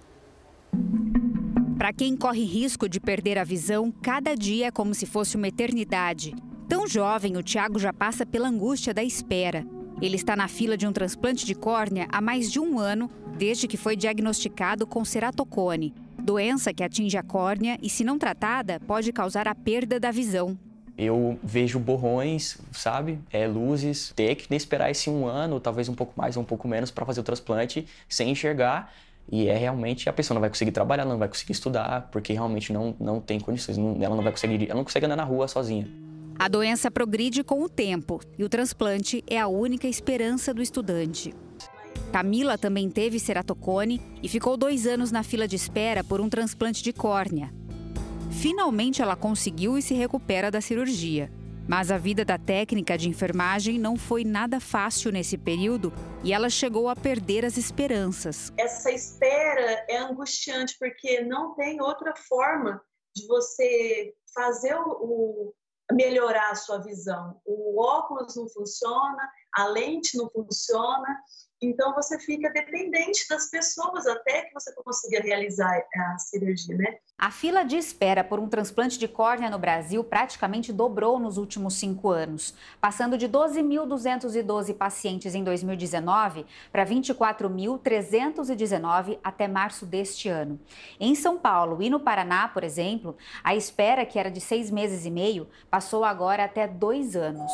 Para 1.84 1.92
quem 1.92 2.16
corre 2.16 2.46
risco 2.46 2.88
de 2.88 2.98
perder 2.98 3.38
a 3.38 3.44
visão, 3.44 3.92
cada 4.02 4.36
dia 4.36 4.68
é 4.68 4.72
como 4.72 4.94
se 4.94 5.06
fosse 5.06 5.36
uma 5.36 5.50
eternidade. 5.50 6.34
Tão 6.66 6.88
jovem, 6.88 7.36
o 7.36 7.44
Tiago 7.44 7.78
já 7.78 7.92
passa 7.92 8.26
pela 8.26 8.48
angústia 8.48 8.94
da 8.94 9.04
espera. 9.04 9.68
Ele 10.02 10.16
está 10.16 10.34
na 10.34 10.48
fila 10.48 10.78
de 10.78 10.88
um 10.88 10.94
transplante 10.94 11.46
de 11.46 11.54
córnea 11.54 12.08
há 12.10 12.22
mais 12.22 12.50
de 12.50 12.58
um 12.58 12.80
ano, 12.80 13.12
desde 13.38 13.68
que 13.68 13.76
foi 13.76 13.98
diagnosticado 13.98 14.88
com 14.88 15.04
ceratocone, 15.04 15.94
doença 16.18 16.74
que 16.74 16.86
atinge 16.86 17.18
a 17.18 17.22
córnea 17.22 17.78
e, 17.82 17.90
se 17.90 18.06
não 18.06 18.18
tratada, 18.18 18.80
pode 18.88 19.12
causar 19.12 19.46
a 19.46 19.54
perda 19.54 20.00
da 20.00 20.10
visão. 20.10 20.58
Eu 20.98 21.38
vejo 21.44 21.80
borrões, 21.80 22.60
sabe? 22.72 23.20
É, 23.30 23.46
luzes. 23.46 24.14
Ter 24.16 24.36
que 24.36 24.56
esperar 24.56 24.90
esse 24.90 25.10
um 25.10 25.26
ano, 25.26 25.60
talvez 25.60 25.90
um 25.90 25.96
pouco 25.96 26.14
mais 26.16 26.38
ou 26.38 26.44
um 26.44 26.46
pouco 26.46 26.66
menos, 26.66 26.92
para 26.92 27.06
fazer 27.06 27.20
o 27.20 27.24
transplante 27.24 27.86
sem 28.08 28.30
enxergar 28.30 28.90
e 29.32 29.48
é 29.48 29.58
realmente 29.58 30.10
a 30.10 30.14
pessoa 30.14 30.36
não 30.36 30.42
vai 30.42 30.50
conseguir 30.50 30.72
trabalhar, 30.72 31.06
não 31.06 31.18
vai 31.18 31.28
conseguir 31.28 31.54
estudar, 31.54 32.10
porque 32.12 32.34
realmente 32.34 32.72
não, 32.72 32.96
não 33.00 33.20
tem 33.20 33.40
condições, 33.40 33.78
não, 33.78 33.98
ela 34.02 34.16
não 34.16 34.24
vai 34.24 34.32
conseguir, 34.32 34.66
ela 34.66 34.76
não 34.76 34.84
consegue 34.84 35.06
andar 35.06 35.16
na 35.16 35.24
rua 35.24 35.48
sozinha. 35.48 35.88
A 36.38 36.48
doença 36.48 36.90
progride 36.90 37.44
com 37.44 37.62
o 37.62 37.70
tempo 37.70 38.20
e 38.38 38.44
o 38.44 38.50
transplante 38.50 39.24
é 39.28 39.40
a 39.40 39.48
única 39.48 39.88
esperança 39.88 40.54
do 40.54 40.62
estudante. 40.62 41.34
Camila 42.12 42.58
também 42.58 42.90
teve 42.90 43.20
ceratocone 43.20 44.02
e 44.22 44.28
ficou 44.28 44.58
dois 44.58 44.86
anos 44.86 45.12
na 45.12 45.24
fila 45.24 45.48
de 45.48 45.56
espera 45.56 46.04
por 46.04 46.22
um 46.22 46.30
transplante 46.30 46.84
de 46.84 46.92
córnea. 46.94 47.52
Finalmente 48.30 49.02
ela 49.02 49.16
conseguiu 49.16 49.78
e 49.78 49.82
se 49.82 49.94
recupera 49.94 50.52
da 50.52 50.60
cirurgia. 50.60 51.32
Mas 51.68 51.92
a 51.92 51.98
vida 51.98 52.26
da 52.26 52.38
técnica 52.38 52.98
de 52.98 53.08
enfermagem 53.10 53.80
não 53.80 53.96
foi 53.96 54.24
nada 54.24 54.60
fácil 54.60 55.12
nesse 55.12 55.38
período 55.38 55.94
e 56.24 56.34
ela 56.34 56.50
chegou 56.50 56.90
a 56.90 56.96
perder 56.96 57.46
as 57.46 57.58
esperanças. 57.58 58.52
Essa 58.58 58.92
espera 58.92 59.86
é 59.90 59.98
angustiante 59.98 60.76
porque 60.78 61.22
não 61.22 61.56
tem 61.56 61.82
outra 61.82 62.14
forma 62.16 62.82
de 63.16 63.26
você 63.28 64.14
fazer 64.34 64.76
o, 64.76 64.90
o 64.90 65.54
melhorar 65.92 66.52
a 66.52 66.56
sua 66.56 66.80
visão. 66.80 67.40
O 67.46 67.82
óculos 67.82 68.36
não 68.36 68.48
funciona, 68.50 69.30
a 69.56 69.66
lente 69.66 70.18
não 70.18 70.30
funciona, 70.30 71.18
então 71.66 71.94
você 71.94 72.20
fica 72.20 72.50
dependente 72.50 73.26
das 73.30 73.50
pessoas 73.50 74.06
até 74.08 74.44
que 74.44 74.54
você 74.54 74.74
consiga 74.74 75.22
realizar 75.22 75.82
a 75.96 76.18
cirurgia, 76.18 76.76
né? 76.76 76.98
A 77.18 77.32
fila 77.32 77.64
de 77.64 77.78
espera 77.78 78.22
por 78.24 78.40
um 78.40 78.50
transplante 78.50 79.00
de 79.00 79.08
córnea 79.08 79.50
no 79.50 79.58
Brasil 79.58 80.04
praticamente 80.04 80.74
dobrou 80.74 81.20
nos 81.20 81.38
últimos 81.38 81.76
cinco 81.76 82.10
anos, 82.10 82.54
passando 82.82 83.18
de 83.18 83.30
12.212 83.30 84.76
pacientes 84.76 85.34
em 85.36 85.44
2019 85.44 86.46
para 86.72 86.86
24.319 86.86 89.20
até 89.24 89.48
março 89.48 89.86
deste 89.86 90.28
ano. 90.28 90.60
Em 91.00 91.16
São 91.16 91.38
Paulo 91.38 91.82
e 91.82 91.90
no 91.90 92.00
Paraná, 92.00 92.48
por 92.48 92.64
exemplo, 92.64 93.16
a 93.44 93.56
espera, 93.56 94.06
que 94.06 94.20
era 94.20 94.30
de 94.30 94.42
seis 94.42 94.70
meses 94.70 95.06
e 95.06 95.12
meio, 95.12 95.48
passou 95.70 96.04
agora 96.04 96.44
até 96.44 96.68
dois 96.68 97.16
anos. 97.16 97.52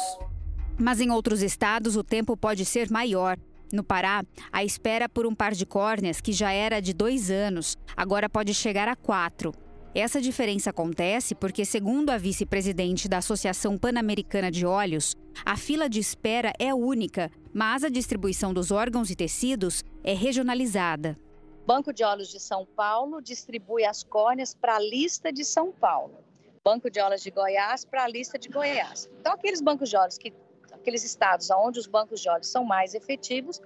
Mas 0.79 1.01
em 1.01 1.11
outros 1.11 1.43
estados, 1.43 1.97
o 1.97 2.03
tempo 2.03 2.37
pode 2.37 2.65
ser 2.65 2.89
maior. 2.89 3.37
No 3.71 3.83
Pará, 3.83 4.23
a 4.51 4.63
espera 4.63 5.07
por 5.07 5.27
um 5.27 5.35
par 5.35 5.53
de 5.53 5.65
córneas, 5.65 6.19
que 6.19 6.31
já 6.31 6.51
era 6.51 6.79
de 6.79 6.93
dois 6.93 7.29
anos, 7.29 7.77
agora 7.95 8.27
pode 8.27 8.53
chegar 8.53 8.87
a 8.87 8.95
quatro. 8.95 9.53
Essa 9.93 10.21
diferença 10.21 10.69
acontece 10.69 11.33
porque, 11.33 11.65
segundo 11.65 12.11
a 12.11 12.17
vice-presidente 12.17 13.07
da 13.07 13.17
Associação 13.17 13.77
Pan-Americana 13.77 14.51
de 14.51 14.65
Olhos, 14.65 15.15
a 15.43 15.57
fila 15.57 15.89
de 15.89 15.99
espera 15.99 16.53
é 16.59 16.73
única, 16.73 17.31
mas 17.53 17.83
a 17.83 17.89
distribuição 17.89 18.53
dos 18.53 18.71
órgãos 18.71 19.09
e 19.09 19.15
tecidos 19.15 19.83
é 20.03 20.13
regionalizada. 20.13 21.17
Banco 21.65 21.93
de 21.93 22.03
Olhos 22.03 22.29
de 22.29 22.39
São 22.39 22.65
Paulo 22.65 23.21
distribui 23.21 23.83
as 23.83 24.03
córneas 24.03 24.55
para 24.55 24.75
a 24.75 24.79
lista 24.79 25.31
de 25.31 25.43
São 25.45 25.71
Paulo. 25.71 26.15
Banco 26.63 26.89
de 26.89 26.99
Olhos 26.99 27.21
de 27.21 27.31
Goiás 27.31 27.85
para 27.85 28.03
a 28.03 28.07
lista 28.07 28.37
de 28.37 28.49
Goiás. 28.49 29.09
Então, 29.19 29.33
aqueles 29.33 29.61
bancos 29.61 29.89
de 29.89 29.97
olhos 29.97 30.17
que 30.17 30.33
aqueles 30.79 31.03
estados 31.03 31.49
onde 31.49 31.79
os 31.79 31.87
bancos 31.87 32.21
de 32.21 32.29
olhos 32.29 32.47
são 32.47 32.63
mais 32.63 32.93
efetivos, 32.93 33.61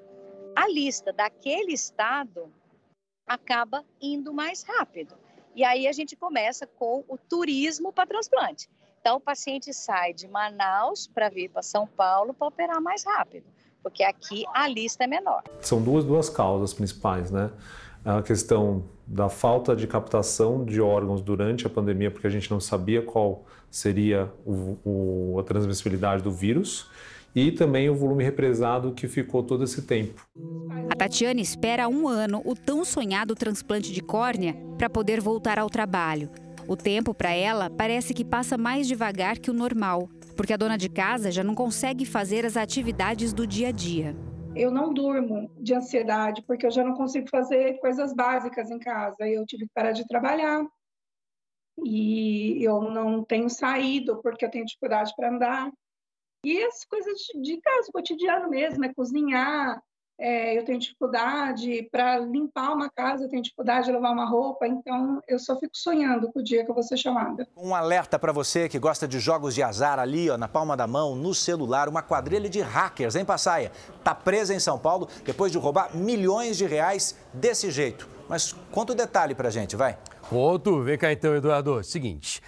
a 0.56 0.68
lista 0.68 1.12
daquele 1.14 1.74
estado 1.74 2.52
acaba 3.28 3.84
indo 4.02 4.34
mais 4.34 4.64
rápido. 4.64 5.16
E 5.56 5.64
aí 5.64 5.88
a 5.88 5.92
gente 5.92 6.16
começa 6.16 6.66
com 6.66 7.04
o 7.08 7.18
turismo 7.18 7.94
para 7.94 8.08
transplante. 8.08 8.70
Então, 9.00 9.18
o 9.18 9.20
paciente 9.20 9.74
sai 9.74 10.14
de 10.14 10.28
Manaus 10.28 11.08
para 11.08 11.30
vir 11.30 11.50
para 11.50 11.62
São 11.62 11.86
Paulo 11.86 12.34
para 12.34 12.48
operar 12.48 12.82
mais 12.82 13.04
rápido, 13.04 13.46
porque 13.82 14.02
aqui 14.02 14.46
a 14.54 14.68
lista 14.68 15.04
é 15.04 15.08
menor. 15.08 15.44
São 15.60 15.82
duas, 15.82 16.06
duas 16.06 16.30
causas 16.30 16.74
principais, 16.74 17.30
né? 17.30 17.52
A 18.06 18.22
questão 18.22 18.84
da 19.08 19.30
falta 19.30 19.76
de 19.76 19.88
captação 19.88 20.66
de 20.66 20.82
órgãos 20.82 21.22
durante 21.22 21.66
a 21.66 21.70
pandemia, 21.70 22.12
porque 22.12 22.28
a 22.28 22.30
gente 22.30 22.52
não 22.52 22.60
sabia 22.60 23.02
qual 23.02 23.46
seria 23.72 24.32
o, 24.46 24.78
o, 24.84 25.40
a 25.40 25.44
transmissibilidade 25.44 26.22
do 26.22 26.32
vírus, 26.32 26.90
e 27.36 27.52
também 27.52 27.90
o 27.90 27.96
volume 27.96 28.24
represado 28.24 28.92
que 28.92 29.08
ficou 29.08 29.42
todo 29.42 29.64
esse 29.64 29.82
tempo. 29.82 30.22
A 30.90 30.96
Tatiana 30.96 31.42
espera 31.42 31.86
há 31.86 31.88
um 31.88 32.08
ano 32.08 32.42
o 32.46 32.56
tão 32.56 32.86
sonhado 32.86 33.34
transplante 33.36 33.92
de 33.92 34.02
córnea 34.02 34.56
para 34.78 34.90
poder 34.90 35.20
voltar 35.20 35.58
ao 35.58 35.70
trabalho. 35.70 36.30
O 36.68 36.76
tempo 36.76 37.14
para 37.14 37.32
ela 37.32 37.70
parece 37.70 38.14
que 38.14 38.24
passa 38.24 38.58
mais 38.58 38.88
devagar 38.88 39.40
que 39.40 39.50
o 39.50 39.54
normal, 39.54 40.08
porque 40.36 40.54
a 40.54 40.58
dona 40.58 40.78
de 40.78 40.90
casa 40.90 41.32
já 41.32 41.44
não 41.44 41.56
consegue 41.56 42.06
fazer 42.06 42.46
as 42.46 42.56
atividades 42.56 43.34
do 43.34 43.48
dia 43.48 43.70
a 43.70 43.72
dia. 43.72 44.16
Eu 44.56 44.70
não 44.70 44.94
durmo 44.94 45.50
de 45.58 45.74
ansiedade, 45.74 46.44
porque 46.44 46.66
eu 46.66 46.72
já 46.72 46.84
não 46.84 46.94
consigo 46.94 47.28
fazer 47.30 47.80
coisas 47.80 48.14
básicas 48.14 48.70
em 48.70 48.78
casa. 48.78 49.28
Eu 49.28 49.46
tive 49.46 49.66
que 49.66 49.74
parar 49.74 49.92
de 49.92 50.08
trabalhar 50.08 50.66
e 51.84 52.64
eu 52.64 52.82
não 52.82 53.24
tenho 53.24 53.50
saído 53.50 54.22
porque 54.22 54.46
eu 54.46 54.52
tenho 54.52 54.66
dificuldade 54.66 55.12
para 55.16 55.30
andar. 55.30 55.72
E 56.46 56.62
as 56.64 56.84
coisas 56.86 57.20
de 57.42 57.60
casa, 57.62 57.92
cotidiano 57.92 58.50
mesmo, 58.50 58.84
é 58.86 58.94
cozinhar, 58.94 59.82
é, 60.20 60.58
eu 60.58 60.64
tenho 60.64 60.80
dificuldade 60.80 61.88
para 61.92 62.20
limpar 62.20 62.74
uma 62.74 62.90
casa, 62.90 63.24
eu 63.24 63.30
tenho 63.30 63.42
dificuldade 63.42 63.88
de 63.88 63.92
lavar 63.92 64.12
uma 64.12 64.30
roupa, 64.30 64.68
então 64.68 65.22
eu 65.28 65.40
só 65.40 65.60
fico 65.60 65.76
sonhando 65.76 66.32
com 66.32 66.40
o 66.40 66.44
dia 66.44 66.64
que 66.64 66.72
eu 66.72 66.76
vou 66.76 66.84
ser 66.84 66.98
chamada. 66.98 67.48
Um 67.58 67.74
alerta 67.74 68.20
para 68.20 68.32
você 68.32 68.70
que 68.70 68.80
gosta 68.80 69.08
de 69.08 69.20
jogos 69.20 69.56
de 69.56 69.64
azar 69.64 70.00
ali, 70.00 70.30
ó, 70.30 70.38
na 70.38 70.48
palma 70.48 70.78
da 70.78 70.88
mão, 70.88 71.16
no 71.16 71.34
celular, 71.34 71.90
uma 71.90 72.02
quadrilha 72.02 72.50
de 72.50 72.62
hackers, 72.62 73.16
em 73.16 73.26
Passaia? 73.26 73.72
Tá 74.04 74.14
presa 74.14 74.54
em 74.54 74.60
São 74.60 74.78
Paulo 74.78 75.08
depois 75.26 75.52
de 75.52 75.58
roubar 75.58 75.96
milhões 75.96 76.58
de 76.58 76.66
reais 76.66 77.18
desse 77.34 77.72
jeito. 77.72 78.08
Mas 78.30 78.54
conta 78.72 78.94
o 78.94 78.96
detalhe 78.96 79.36
pra 79.36 79.50
gente, 79.50 79.76
vai. 79.76 79.98
Conto, 80.30 80.82
vem 80.82 80.98
cá 80.98 81.12
então, 81.12 81.36
Eduardo. 81.36 81.84
Seguinte, 81.84 82.42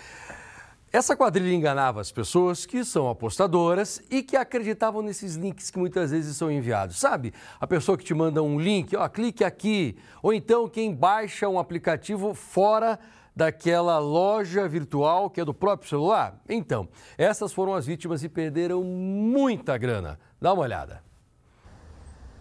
essa 0.95 1.13
quadrilha 1.13 1.53
enganava 1.53 1.99
as 1.99 2.09
pessoas 2.09 2.65
que 2.65 2.85
são 2.85 3.09
apostadoras 3.09 4.01
e 4.09 4.23
que 4.23 4.37
acreditavam 4.37 5.01
nesses 5.01 5.35
links 5.35 5.69
que 5.69 5.77
muitas 5.77 6.11
vezes 6.11 6.37
são 6.37 6.49
enviados. 6.49 6.97
Sabe? 6.97 7.33
A 7.59 7.67
pessoa 7.67 7.97
que 7.97 8.03
te 8.05 8.13
manda 8.13 8.41
um 8.41 8.57
link, 8.57 8.95
ó, 8.95 9.05
clique 9.09 9.43
aqui. 9.43 9.97
Ou 10.23 10.33
então 10.33 10.69
quem 10.69 10.95
baixa 10.95 11.49
um 11.49 11.59
aplicativo 11.59 12.33
fora 12.33 12.97
daquela 13.35 13.99
loja 13.99 14.69
virtual 14.69 15.29
que 15.29 15.41
é 15.41 15.45
do 15.45 15.53
próprio 15.53 15.89
celular. 15.89 16.41
Então, 16.47 16.87
essas 17.17 17.51
foram 17.51 17.73
as 17.73 17.85
vítimas 17.85 18.23
e 18.23 18.29
perderam 18.29 18.81
muita 18.81 19.77
grana. 19.77 20.17
Dá 20.41 20.53
uma 20.53 20.63
olhada. 20.63 21.03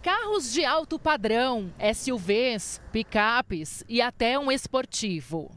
Carros 0.01 0.53
de 0.53 0.63
alto 0.63 0.97
padrão, 0.97 1.73
SUVs, 1.93 2.79
picapes 2.93 3.83
e 3.89 4.01
até 4.01 4.39
um 4.39 4.49
esportivo. 4.49 5.51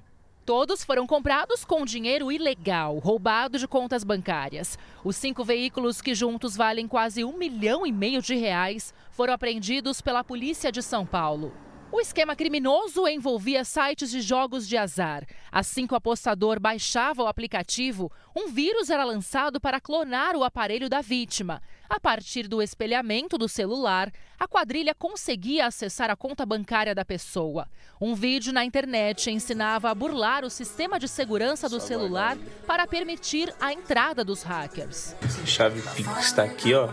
Todos 0.49 0.83
foram 0.83 1.07
comprados 1.07 1.63
com 1.63 1.85
dinheiro 1.85 2.33
ilegal, 2.33 2.97
roubado 3.01 3.59
de 3.59 3.69
contas 3.69 4.03
bancárias. 4.03 4.79
Os 5.05 5.15
cinco 5.15 5.45
veículos, 5.45 6.01
que 6.01 6.15
juntos 6.15 6.57
valem 6.57 6.89
quase 6.89 7.23
um 7.23 7.37
milhão 7.37 7.87
e 7.87 7.93
meio 7.93 8.23
de 8.23 8.35
reais, 8.35 8.95
foram 9.11 9.35
apreendidos 9.35 10.01
pela 10.01 10.25
Polícia 10.25 10.73
de 10.73 10.83
São 10.83 11.05
Paulo. 11.05 11.53
O 11.91 12.03
esquema 12.03 12.37
criminoso 12.37 13.09
envolvia 13.09 13.65
sites 13.65 14.11
de 14.11 14.21
jogos 14.21 14.69
de 14.69 14.77
azar. 14.77 15.25
Assim 15.51 15.87
que 15.87 15.95
o 15.95 15.97
apostador 15.97 16.61
baixava 16.61 17.23
o 17.23 17.27
aplicativo, 17.27 18.13
um 18.37 18.49
vírus 18.49 18.91
era 18.91 19.05
lançado 19.05 19.59
para 19.59 19.81
clonar 19.81 20.37
o 20.37 20.45
aparelho 20.45 20.91
da 20.91 21.01
vítima. 21.01 21.63
A 21.89 21.99
partir 21.99 22.47
do 22.47 22.61
espelhamento 22.61 23.39
do 23.39 23.49
celular, 23.49 24.13
a 24.39 24.47
quadrilha 24.47 24.95
conseguia 24.95 25.65
acessar 25.65 26.11
a 26.11 26.17
conta 26.17 26.45
bancária 26.45 26.95
da 26.95 27.07
pessoa. 27.07 27.67
Um 27.99 28.15
vídeo 28.15 28.53
na 28.53 28.67
internet 28.67 29.31
ensinava 29.31 29.89
a 29.89 29.95
burlar 29.95 30.45
o 30.45 30.51
sistema 30.51 31.01
de 31.01 31.09
segurança 31.09 31.71
do 31.71 31.81
celular 31.81 32.37
para 32.67 32.87
permitir 32.87 33.51
a 33.59 33.73
entrada 33.73 34.23
dos 34.23 34.43
hackers. 34.43 35.17
A 35.23 35.47
chave 35.47 35.81
Pix 35.97 36.19
está 36.19 36.43
aqui, 36.43 36.75
ó. 36.75 36.91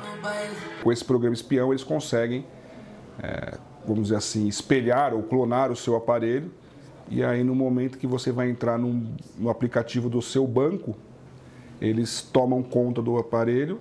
Com 0.81 0.89
esse 0.89 1.03
programa 1.03 1.36
espião, 1.36 1.73
eles 1.73 1.84
conseguem. 1.84 2.47
É 3.21 3.74
vamos 3.88 4.04
dizer 4.04 4.15
assim, 4.15 4.48
espelhar 4.48 5.13
ou 5.13 5.24
clonar 5.24 5.71
o 5.71 5.76
seu 5.76 5.95
aparelho. 5.95 6.52
E 7.10 7.24
aí, 7.24 7.43
no 7.43 7.54
momento 7.54 7.98
que 7.98 8.08
você 8.08 8.32
vai 8.32 8.50
entrar 8.50 8.80
num, 8.80 9.15
no 9.38 9.50
aplicativo 9.50 10.10
do 10.10 10.21
seu 10.21 10.48
banco, 10.48 10.95
eles 11.80 12.21
tomam 12.21 12.63
conta 12.63 13.02
do 13.02 13.17
aparelho 13.17 13.80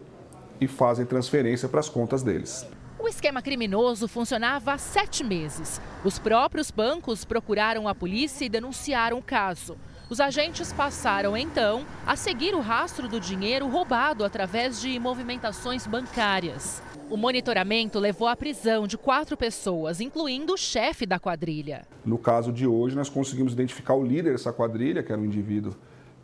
e 0.61 0.67
fazem 0.67 1.07
transferência 1.07 1.69
para 1.69 1.81
as 1.81 1.88
contas 1.88 2.23
deles. 2.23 2.67
O 2.99 3.09
esquema 3.09 3.43
criminoso 3.43 4.09
funcionava 4.09 4.73
há 4.73 4.79
sete 4.79 5.23
meses. 5.23 5.81
Os 6.05 6.19
próprios 6.19 6.71
bancos 6.71 7.25
procuraram 7.25 7.87
a 7.87 7.95
polícia 7.95 8.45
e 8.45 8.49
denunciaram 8.49 9.19
o 9.19 9.23
caso. 9.23 9.77
Os 10.11 10.21
agentes 10.21 10.71
passaram 10.71 11.35
então 11.35 11.87
a 12.07 12.14
seguir 12.14 12.55
o 12.55 12.61
rastro 12.61 13.09
do 13.09 13.19
dinheiro 13.19 13.67
roubado 13.67 14.23
através 14.23 14.79
de 14.79 14.99
movimentações 14.99 15.87
bancárias. 15.87 16.83
O 17.09 17.17
monitoramento 17.17 17.99
levou 17.99 18.29
à 18.29 18.37
prisão 18.37 18.87
de 18.87 18.99
quatro 18.99 19.35
pessoas, 19.35 20.03
incluindo 20.03 20.53
o 20.53 20.59
chefe 20.59 21.07
da 21.07 21.19
quadrilha. 21.19 21.87
No 22.05 22.19
caso 22.19 22.53
de 22.53 22.67
hoje, 22.67 22.95
nós 22.95 23.09
conseguimos 23.09 23.55
identificar 23.55 23.95
o 23.95 24.05
líder 24.05 24.33
dessa 24.33 24.53
quadrilha, 24.53 25.03
que 25.03 25.11
era 25.11 25.21
um 25.21 25.25
indivíduo 25.25 25.75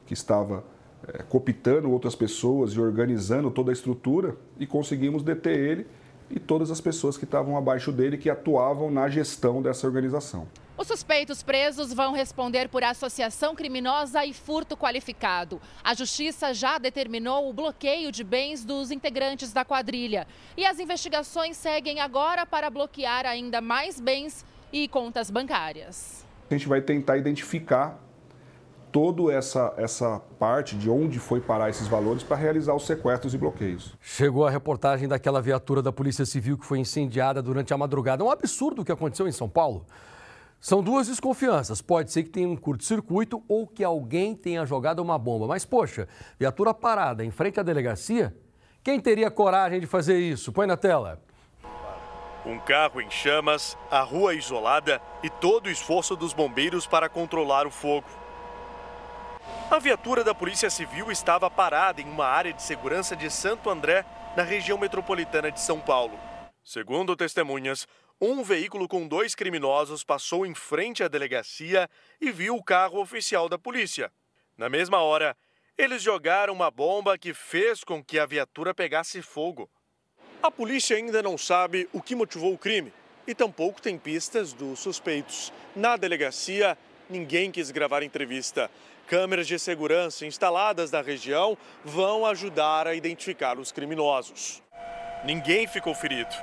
que 0.05 0.13
estava 0.13 0.63
é, 1.09 1.25
outras 1.87 2.15
pessoas 2.15 2.73
e 2.75 2.81
organizando 2.81 3.51
toda 3.51 3.71
a 3.71 3.73
estrutura, 3.73 4.37
e 4.59 4.67
conseguimos 4.67 5.23
deter 5.23 5.59
ele 5.59 5.87
e 6.31 6.39
todas 6.39 6.71
as 6.71 6.83
pessoas 6.83 7.17
que 7.17 7.25
estavam 7.25 7.57
abaixo 7.57 7.91
dele 7.91 8.19
que 8.19 8.29
atuavam 8.29 8.91
na 8.91 9.09
gestão 9.09 9.63
dessa 9.63 9.87
organização. 9.87 10.47
Os 10.81 10.87
suspeitos 10.87 11.43
presos 11.43 11.93
vão 11.93 12.15
responder 12.15 12.71
por 12.71 12.83
associação 12.83 13.55
criminosa 13.55 14.25
e 14.25 14.33
furto 14.33 14.75
qualificado. 14.79 15.61
A 15.85 15.93
justiça 15.93 16.55
já 16.55 16.79
determinou 16.79 17.51
o 17.51 17.53
bloqueio 17.53 18.11
de 18.11 18.25
bens 18.25 18.65
dos 18.65 18.91
integrantes 18.91 19.53
da 19.53 19.63
quadrilha. 19.63 20.27
E 20.57 20.65
as 20.65 20.81
investigações 20.81 21.59
seguem 21.59 22.01
agora 22.01 22.47
para 22.47 22.71
bloquear 22.71 23.27
ainda 23.27 23.61
mais 23.61 24.01
bens 24.01 24.43
e 24.73 24.89
contas 24.89 25.31
bancárias. 25.31 26.25
A 26.51 26.55
gente 26.55 26.67
vai 26.67 26.81
tentar 26.81 27.19
identificar 27.19 28.03
toda 28.91 29.31
essa, 29.35 29.75
essa 29.77 30.19
parte 30.39 30.75
de 30.77 30.89
onde 30.89 31.19
foi 31.19 31.43
parar 31.43 31.69
esses 31.69 31.89
valores 31.89 32.23
para 32.23 32.39
realizar 32.39 32.75
os 32.75 32.87
sequestros 32.87 33.35
e 33.35 33.37
bloqueios. 33.37 33.95
Chegou 34.01 34.47
a 34.47 34.51
reportagem 34.51 35.07
daquela 35.07 35.43
viatura 35.43 35.83
da 35.83 35.93
Polícia 35.93 36.25
Civil 36.25 36.57
que 36.57 36.65
foi 36.65 36.79
incendiada 36.79 37.43
durante 37.43 37.75
a 37.75 37.77
madrugada. 37.77 38.23
É 38.23 38.27
um 38.27 38.31
absurdo 38.31 38.81
o 38.81 38.85
que 38.85 38.91
aconteceu 38.91 39.29
em 39.29 39.33
São 39.33 39.47
Paulo. 39.47 39.85
São 40.61 40.83
duas 40.83 41.09
desconfianças. 41.09 41.81
Pode 41.81 42.13
ser 42.13 42.25
que 42.25 42.29
tenha 42.29 42.47
um 42.47 42.57
curto-circuito 42.57 43.43
ou 43.49 43.67
que 43.67 43.83
alguém 43.83 44.35
tenha 44.35 44.67
jogado 44.67 45.01
uma 45.01 45.19
bomba. 45.19 45.47
Mas, 45.47 45.65
poxa, 45.65 46.07
viatura 46.39 46.75
parada 46.75 47.25
em 47.25 47.31
frente 47.31 47.59
à 47.59 47.63
delegacia? 47.63 48.37
Quem 48.85 49.01
teria 49.01 49.31
coragem 49.31 49.81
de 49.81 49.87
fazer 49.87 50.19
isso? 50.19 50.53
Põe 50.53 50.67
na 50.67 50.77
tela. 50.77 51.23
Um 52.45 52.59
carro 52.59 53.01
em 53.01 53.11
chamas, 53.11 53.77
a 53.91 54.01
rua 54.01 54.35
isolada 54.35 55.01
e 55.23 55.31
todo 55.31 55.67
o 55.67 55.71
esforço 55.71 56.15
dos 56.15 56.35
bombeiros 56.35 56.87
para 56.87 57.09
controlar 57.09 57.67
o 57.67 57.71
fogo. 57.71 58.09
A 59.71 59.79
viatura 59.79 60.23
da 60.23 60.35
Polícia 60.35 60.69
Civil 60.69 61.11
estava 61.11 61.51
parada 61.51 62.03
em 62.03 62.07
uma 62.07 62.27
área 62.27 62.53
de 62.53 62.63
segurança 62.63 63.17
de 63.17 63.31
Santo 63.31 63.71
André, 63.71 64.05
na 64.37 64.43
região 64.43 64.77
metropolitana 64.77 65.51
de 65.51 65.61
São 65.61 65.81
Paulo. 65.81 66.19
Segundo 66.63 67.17
testemunhas, 67.17 67.89
um 68.21 68.43
veículo 68.43 68.87
com 68.87 69.09
dois 69.09 69.35
criminosos 69.35 70.05
passou 70.05 70.45
em 70.45 70.55
frente 70.55 71.03
à 71.03 71.09
delegacia 71.09 71.89
e 72.21 72.31
viu 72.31 72.55
o 72.55 72.63
carro 72.63 73.01
oficial 73.01 73.49
da 73.49 73.59
polícia. 73.59 74.13
Na 74.59 74.69
mesma 74.69 74.99
hora, 74.99 75.35
eles 75.79 76.03
jogaram 76.03 76.53
uma 76.53 76.71
bomba 76.71 77.17
que 77.17 77.33
fez 77.33 77.83
com 77.83 78.05
que 78.05 78.19
a 78.19 78.27
viatura 78.27 78.75
pegasse 78.75 79.23
fogo. 79.23 79.71
A 80.43 80.51
polícia 80.51 80.97
ainda 80.97 81.23
não 81.23 81.39
sabe 81.39 81.89
o 81.95 82.03
que 82.03 82.15
motivou 82.15 82.53
o 82.53 82.59
crime 82.59 82.93
e 83.27 83.35
tampouco 83.35 83.81
tem 83.81 83.97
pistas 83.97 84.53
dos 84.53 84.81
suspeitos. 84.81 85.51
Na 85.75 85.97
delegacia, 85.97 86.77
ninguém 87.09 87.51
quis 87.51 87.71
gravar 87.71 88.03
entrevista. 88.03 88.71
Câmeras 89.07 89.47
de 89.47 89.59
segurança 89.59 90.27
instaladas 90.27 90.91
na 90.91 91.01
região 91.01 91.57
vão 91.83 92.27
ajudar 92.27 92.87
a 92.87 92.95
identificar 92.95 93.59
os 93.59 93.73
criminosos. 93.73 94.63
Ninguém 95.25 95.67
ficou 95.67 95.95
ferido. 95.95 96.35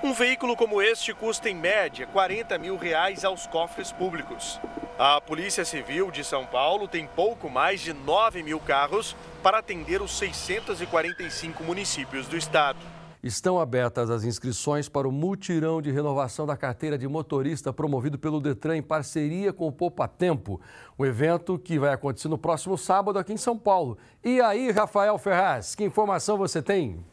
Um 0.00 0.12
veículo 0.12 0.54
como 0.54 0.80
este 0.80 1.12
custa 1.12 1.50
em 1.50 1.56
média 1.56 2.06
40 2.06 2.56
mil 2.56 2.76
reais 2.76 3.24
aos 3.24 3.48
cofres 3.48 3.90
públicos. 3.90 4.60
A 4.96 5.20
Polícia 5.20 5.64
Civil 5.64 6.12
de 6.12 6.22
São 6.22 6.46
Paulo 6.46 6.86
tem 6.86 7.04
pouco 7.04 7.50
mais 7.50 7.80
de 7.80 7.92
9 7.92 8.44
mil 8.44 8.60
carros 8.60 9.16
para 9.42 9.58
atender 9.58 10.00
os 10.00 10.16
645 10.16 11.64
municípios 11.64 12.28
do 12.28 12.36
estado. 12.36 12.78
estão 13.20 13.58
abertas 13.58 14.08
as 14.08 14.22
inscrições 14.22 14.88
para 14.88 15.08
o 15.08 15.12
mutirão 15.12 15.82
de 15.82 15.90
renovação 15.90 16.46
da 16.46 16.56
carteira 16.56 16.96
de 16.96 17.08
motorista 17.08 17.72
promovido 17.72 18.16
pelo 18.16 18.40
Detran 18.40 18.76
em 18.76 18.82
parceria 18.82 19.52
com 19.52 19.66
o 19.66 19.72
Poupa 19.72 20.06
Tempo. 20.06 20.60
O 20.96 21.04
evento 21.04 21.58
que 21.58 21.76
vai 21.76 21.92
acontecer 21.92 22.28
no 22.28 22.38
próximo 22.38 22.78
sábado 22.78 23.18
aqui 23.18 23.32
em 23.32 23.36
São 23.36 23.58
Paulo. 23.58 23.98
E 24.22 24.40
aí, 24.40 24.70
Rafael 24.70 25.18
Ferraz, 25.18 25.74
que 25.74 25.82
informação 25.82 26.38
você 26.38 26.62
tem? 26.62 27.04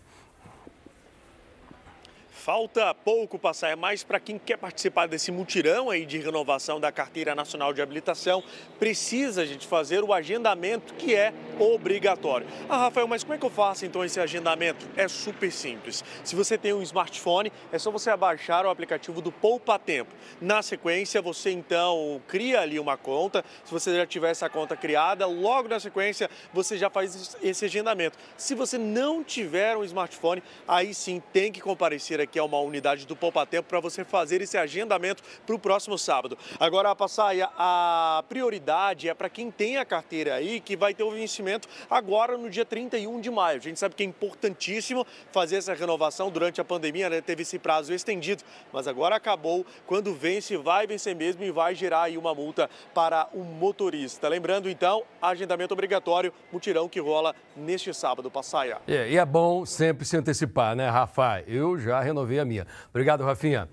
Falta 2.46 2.94
pouco 2.94 3.40
passar, 3.40 3.72
é 3.72 3.76
mais 3.76 4.04
para 4.04 4.20
quem 4.20 4.38
quer 4.38 4.56
participar 4.56 5.08
desse 5.08 5.32
mutirão 5.32 5.90
aí 5.90 6.06
de 6.06 6.20
renovação 6.20 6.80
da 6.80 6.92
Carteira 6.92 7.34
Nacional 7.34 7.74
de 7.74 7.82
Habilitação, 7.82 8.44
precisa 8.78 9.42
a 9.42 9.46
gente 9.48 9.66
fazer 9.66 10.04
o 10.04 10.14
agendamento 10.14 10.94
que 10.94 11.16
é 11.16 11.34
obrigatório. 11.58 12.46
Ah, 12.70 12.78
Rafael, 12.78 13.08
mas 13.08 13.24
como 13.24 13.34
é 13.34 13.40
que 13.40 13.46
eu 13.48 13.50
faço 13.50 13.84
então 13.84 14.06
esse 14.06 14.20
agendamento? 14.20 14.86
É 14.96 15.08
super 15.08 15.52
simples. 15.52 16.04
Se 16.24 16.36
você 16.36 16.56
tem 16.56 16.72
um 16.72 16.84
smartphone, 16.84 17.52
é 17.72 17.80
só 17.80 17.90
você 17.90 18.12
abaixar 18.12 18.64
o 18.64 18.70
aplicativo 18.70 19.22
do 19.22 19.32
Poupa 19.32 19.80
Tempo. 19.80 20.14
Na 20.40 20.62
sequência, 20.62 21.24
você 21.24 21.50
então 21.50 22.22
cria 22.28 22.62
ali 22.62 22.80
uma 22.80 22.96
conta. 22.96 23.44
Se 23.64 23.72
você 23.72 23.96
já 23.96 24.06
tiver 24.06 24.30
essa 24.30 24.48
conta 24.52 24.78
criada, 24.78 25.26
logo 25.26 25.68
na 25.68 25.80
sequência 25.80 26.30
você 26.54 26.78
já 26.78 26.92
faz 26.92 27.36
esse 27.42 27.66
agendamento. 27.66 28.20
Se 28.38 28.54
você 28.54 28.78
não 28.78 29.24
tiver 29.24 29.76
um 29.76 29.84
smartphone, 29.84 30.44
aí 30.68 30.94
sim 30.94 31.20
tem 31.34 31.52
que 31.52 31.60
comparecer 31.60 32.22
aqui 32.22 32.35
que 32.36 32.40
é 32.40 32.44
uma 32.44 32.60
unidade 32.60 33.08
do 33.08 33.16
Poupa 33.16 33.46
Tempo, 33.46 33.70
para 33.70 33.80
você 33.80 34.04
fazer 34.04 34.42
esse 34.42 34.58
agendamento 34.58 35.24
para 35.46 35.56
o 35.56 35.58
próximo 35.58 35.98
sábado. 35.98 36.38
Agora, 36.60 36.92
a 36.92 36.96
Passaia, 36.96 37.48
a 37.58 38.22
prioridade 38.28 39.08
é 39.08 39.14
para 39.14 39.30
quem 39.30 39.50
tem 39.50 39.78
a 39.78 39.86
carteira 39.86 40.36
aí, 40.36 40.60
que 40.60 40.76
vai 40.76 40.94
ter 40.94 41.04
o 41.04 41.12
vencimento 41.12 41.66
agora 41.90 42.38
no 42.38 42.50
dia 42.50 42.66
31 42.66 43.22
de 43.22 43.32
maio. 43.32 43.60
A 43.60 43.62
gente 43.62 43.80
sabe 43.80 43.96
que 43.96 44.04
é 44.04 44.06
importantíssimo 44.06 45.08
fazer 45.32 45.56
essa 45.56 45.74
renovação 45.74 46.30
durante 46.30 46.60
a 46.60 46.66
pandemia, 46.66 47.10
né? 47.10 47.22
teve 47.22 47.44
esse 47.44 47.58
prazo 47.58 47.94
estendido, 47.94 48.44
mas 48.74 48.86
agora 48.86 49.16
acabou. 49.16 49.66
Quando 49.88 50.14
vence, 50.14 50.58
vai 50.58 50.86
vencer 50.86 51.16
mesmo 51.16 51.42
e 51.42 51.52
vai 51.52 51.74
gerar 51.74 52.02
aí 52.02 52.18
uma 52.18 52.36
multa 52.36 52.70
para 52.94 53.30
o 53.34 53.46
motorista. 53.46 54.28
Lembrando, 54.28 54.70
então, 54.70 55.04
agendamento 55.22 55.74
obrigatório, 55.74 56.34
mutirão 56.52 56.90
que 56.90 57.00
rola 57.00 57.34
neste 57.56 57.94
sábado, 57.94 58.30
Passaia. 58.30 58.80
É, 58.86 59.10
e 59.10 59.18
é 59.18 59.26
bom 59.26 59.66
sempre 59.66 60.04
se 60.04 60.18
antecipar, 60.18 60.76
né, 60.76 60.90
Rafa? 60.90 61.42
Eu 61.48 61.80
já 61.80 62.02
renovei 62.02 62.25
resolver 62.26 62.40
a 62.40 62.46
minha. 62.46 62.68
Obrigado, 62.90 63.24
Rafinha. 63.24 63.70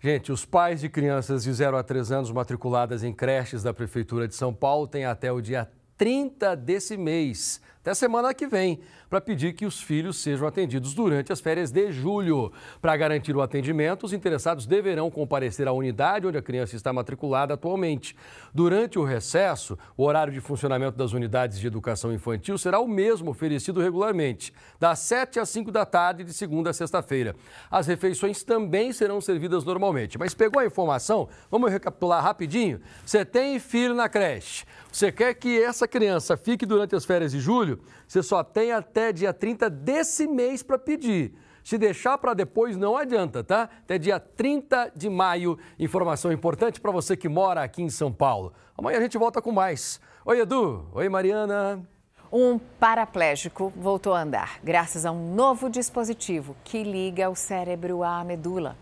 Gente, 0.00 0.32
os 0.32 0.44
pais 0.44 0.80
de 0.80 0.88
crianças 0.88 1.44
de 1.44 1.52
0 1.52 1.76
a 1.76 1.82
3 1.82 2.10
anos 2.10 2.32
matriculadas 2.32 3.04
em 3.04 3.12
creches 3.12 3.62
da 3.62 3.72
Prefeitura 3.72 4.26
de 4.26 4.34
São 4.34 4.52
Paulo 4.52 4.86
têm 4.86 5.04
até 5.04 5.30
o 5.30 5.40
dia 5.40 5.68
30 5.96 6.56
desse 6.56 6.96
mês 6.96 7.60
até 7.82 7.94
semana 7.94 8.32
que 8.32 8.46
vem, 8.46 8.78
para 9.10 9.20
pedir 9.20 9.54
que 9.54 9.66
os 9.66 9.82
filhos 9.82 10.16
sejam 10.22 10.46
atendidos 10.46 10.94
durante 10.94 11.32
as 11.32 11.40
férias 11.40 11.72
de 11.72 11.90
julho. 11.90 12.52
Para 12.80 12.96
garantir 12.96 13.34
o 13.34 13.42
atendimento, 13.42 14.04
os 14.06 14.12
interessados 14.12 14.66
deverão 14.66 15.10
comparecer 15.10 15.66
à 15.66 15.72
unidade 15.72 16.24
onde 16.24 16.38
a 16.38 16.42
criança 16.42 16.76
está 16.76 16.92
matriculada 16.92 17.54
atualmente. 17.54 18.14
Durante 18.54 19.00
o 19.00 19.02
recesso, 19.02 19.76
o 19.96 20.04
horário 20.04 20.32
de 20.32 20.40
funcionamento 20.40 20.96
das 20.96 21.12
unidades 21.12 21.58
de 21.58 21.66
educação 21.66 22.12
infantil 22.12 22.56
será 22.56 22.78
o 22.78 22.86
mesmo 22.86 23.32
oferecido 23.32 23.80
regularmente, 23.80 24.54
das 24.78 25.00
7 25.00 25.40
às 25.40 25.48
5 25.48 25.72
da 25.72 25.84
tarde, 25.84 26.22
de 26.22 26.32
segunda 26.32 26.70
a 26.70 26.72
sexta-feira. 26.72 27.34
As 27.68 27.88
refeições 27.88 28.44
também 28.44 28.92
serão 28.92 29.20
servidas 29.20 29.64
normalmente. 29.64 30.16
Mas 30.16 30.34
pegou 30.34 30.62
a 30.62 30.66
informação? 30.66 31.28
Vamos 31.50 31.72
recapitular 31.72 32.22
rapidinho? 32.22 32.80
Você 33.04 33.24
tem 33.24 33.58
filho 33.58 33.92
na 33.92 34.08
creche. 34.08 34.64
Você 34.92 35.10
quer 35.10 35.34
que 35.34 35.60
essa 35.60 35.88
criança 35.88 36.36
fique 36.36 36.64
durante 36.64 36.94
as 36.94 37.04
férias 37.04 37.32
de 37.32 37.40
julho? 37.72 37.80
Você 38.06 38.22
só 38.22 38.42
tem 38.44 38.72
até 38.72 39.12
dia 39.12 39.32
30 39.32 39.70
desse 39.70 40.26
mês 40.26 40.62
para 40.62 40.78
pedir. 40.78 41.32
Se 41.64 41.78
deixar 41.78 42.18
para 42.18 42.34
depois, 42.34 42.76
não 42.76 42.96
adianta, 42.96 43.44
tá? 43.44 43.68
Até 43.84 43.96
dia 43.96 44.18
30 44.18 44.92
de 44.96 45.08
maio. 45.08 45.56
Informação 45.78 46.32
importante 46.32 46.80
para 46.80 46.90
você 46.90 47.16
que 47.16 47.28
mora 47.28 47.62
aqui 47.62 47.82
em 47.82 47.90
São 47.90 48.12
Paulo. 48.12 48.52
Amanhã 48.76 48.98
a 48.98 49.02
gente 49.02 49.16
volta 49.16 49.40
com 49.40 49.52
mais. 49.52 50.00
Oi, 50.24 50.40
Edu. 50.40 50.86
Oi, 50.92 51.08
Mariana. 51.08 51.86
Um 52.32 52.58
paraplégico 52.58 53.72
voltou 53.76 54.14
a 54.14 54.22
andar 54.22 54.58
graças 54.64 55.04
a 55.04 55.12
um 55.12 55.34
novo 55.34 55.68
dispositivo 55.68 56.56
que 56.64 56.82
liga 56.82 57.28
o 57.28 57.36
cérebro 57.36 58.02
à 58.02 58.24
medula. 58.24 58.76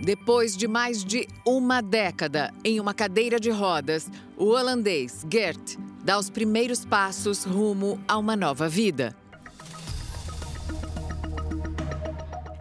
Depois 0.00 0.56
de 0.56 0.68
mais 0.68 1.04
de 1.04 1.26
uma 1.44 1.82
década 1.82 2.54
em 2.64 2.78
uma 2.78 2.94
cadeira 2.94 3.40
de 3.40 3.50
rodas, 3.50 4.08
o 4.36 4.46
holandês 4.46 5.26
Gert 5.28 5.76
dá 6.06 6.16
os 6.16 6.30
primeiros 6.30 6.84
passos 6.84 7.42
rumo 7.42 8.00
a 8.06 8.16
uma 8.16 8.36
nova 8.36 8.68
vida. 8.68 9.12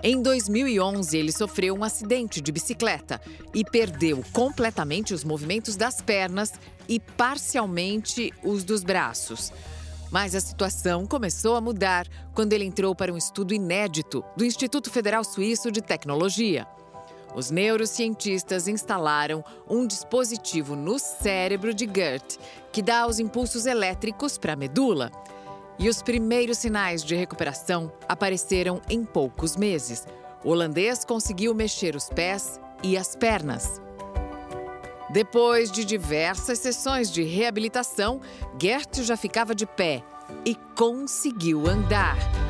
Em 0.02 0.20
2011, 0.20 1.16
ele 1.16 1.32
sofreu 1.32 1.76
um 1.76 1.84
acidente 1.84 2.42
de 2.42 2.52
bicicleta 2.52 3.22
e 3.54 3.64
perdeu 3.64 4.24
completamente 4.34 5.14
os 5.14 5.24
movimentos 5.24 5.76
das 5.76 6.02
pernas 6.02 6.54
e 6.90 7.00
parcialmente 7.00 8.34
os 8.44 8.64
dos 8.64 8.84
braços. 8.84 9.54
Mas 10.12 10.34
a 10.34 10.40
situação 10.40 11.06
começou 11.06 11.56
a 11.56 11.62
mudar 11.62 12.08
quando 12.34 12.54
ele 12.54 12.66
entrou 12.66 12.96
para 12.96 13.14
um 13.14 13.18
estudo 13.18 13.54
inédito 13.54 14.26
do 14.36 14.44
Instituto 14.44 14.90
Federal 14.90 15.24
Suíço 15.24 15.72
de 15.72 15.84
Tecnologia. 15.84 16.66
Os 17.36 17.52
neurocientistas 17.52 18.66
instalaram 18.70 19.44
um 19.70 19.86
dispositivo 19.86 20.74
no 20.74 20.98
cérebro 20.98 21.74
de 21.74 21.86
Gert 21.86 22.38
que 22.72 22.82
dá 22.82 23.06
os 23.06 23.20
impulsos 23.20 23.66
elétricos 23.66 24.38
para 24.38 24.54
a 24.54 24.56
medula. 24.56 25.12
E 25.78 25.90
os 25.90 26.02
primeiros 26.02 26.60
sinais 26.60 27.04
de 27.04 27.14
recuperação 27.14 27.92
apareceram 28.08 28.82
em 28.90 29.04
poucos 29.04 29.58
meses. 29.58 30.08
O 30.46 30.52
holandês 30.52 31.04
conseguiu 31.04 31.54
mexer 31.54 31.94
os 31.94 32.08
pés 32.08 32.62
e 32.82 32.98
as 32.98 33.18
pernas. 33.18 33.82
Depois 35.10 35.70
de 35.70 35.84
diversas 35.84 36.60
sessões 36.60 37.12
de 37.12 37.24
reabilitação, 37.24 38.22
Gert 38.62 39.02
já 39.02 39.18
ficava 39.18 39.54
de 39.54 39.66
pé 39.66 40.02
e 40.46 40.56
conseguiu 40.76 41.68
andar. 41.68 42.45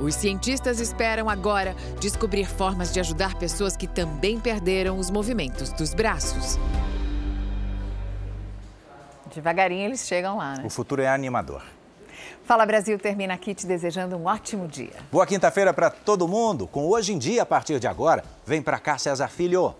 Os 0.00 0.14
cientistas 0.14 0.78
esperam 0.78 1.28
agora 1.28 1.74
descobrir 1.98 2.46
formas 2.46 2.92
de 2.92 3.00
ajudar 3.00 3.34
pessoas 3.34 3.76
que 3.76 3.86
também 3.86 4.38
perderam 4.38 4.98
os 4.98 5.10
movimentos 5.10 5.72
dos 5.72 5.92
braços. 5.92 6.56
Devagarinho 9.34 9.84
eles 9.84 10.06
chegam 10.06 10.38
lá, 10.38 10.56
né? 10.56 10.62
O 10.64 10.70
futuro 10.70 11.02
é 11.02 11.08
animador. 11.08 11.62
Fala 12.44 12.64
Brasil 12.64 12.98
termina 12.98 13.34
aqui 13.34 13.54
te 13.54 13.66
desejando 13.66 14.16
um 14.16 14.26
ótimo 14.26 14.66
dia. 14.66 14.92
Boa 15.12 15.26
quinta-feira 15.26 15.72
para 15.74 15.90
todo 15.90 16.26
mundo. 16.26 16.66
Com 16.66 16.86
Hoje 16.86 17.12
em 17.12 17.18
Dia, 17.18 17.42
a 17.42 17.46
partir 17.46 17.78
de 17.78 17.86
agora, 17.86 18.24
vem 18.46 18.62
para 18.62 18.78
cá 18.78 18.96
César 18.96 19.28
Filho. 19.28 19.74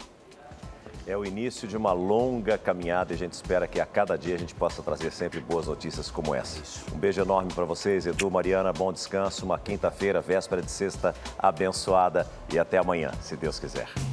É 1.08 1.16
o 1.16 1.24
início 1.24 1.66
de 1.66 1.74
uma 1.74 1.90
longa 1.90 2.58
caminhada 2.58 3.14
e 3.14 3.16
a 3.16 3.18
gente 3.18 3.32
espera 3.32 3.66
que 3.66 3.80
a 3.80 3.86
cada 3.86 4.14
dia 4.18 4.34
a 4.34 4.38
gente 4.38 4.54
possa 4.54 4.82
trazer 4.82 5.10
sempre 5.10 5.40
boas 5.40 5.66
notícias 5.66 6.10
como 6.10 6.34
essa. 6.34 6.60
Um 6.94 6.98
beijo 6.98 7.22
enorme 7.22 7.50
para 7.50 7.64
vocês, 7.64 8.04
Edu, 8.04 8.30
Mariana, 8.30 8.74
bom 8.74 8.92
descanso, 8.92 9.46
uma 9.46 9.58
quinta-feira, 9.58 10.20
véspera 10.20 10.60
de 10.60 10.70
sexta 10.70 11.14
abençoada 11.38 12.26
e 12.52 12.58
até 12.58 12.76
amanhã, 12.76 13.10
se 13.22 13.38
Deus 13.38 13.58
quiser. 13.58 13.88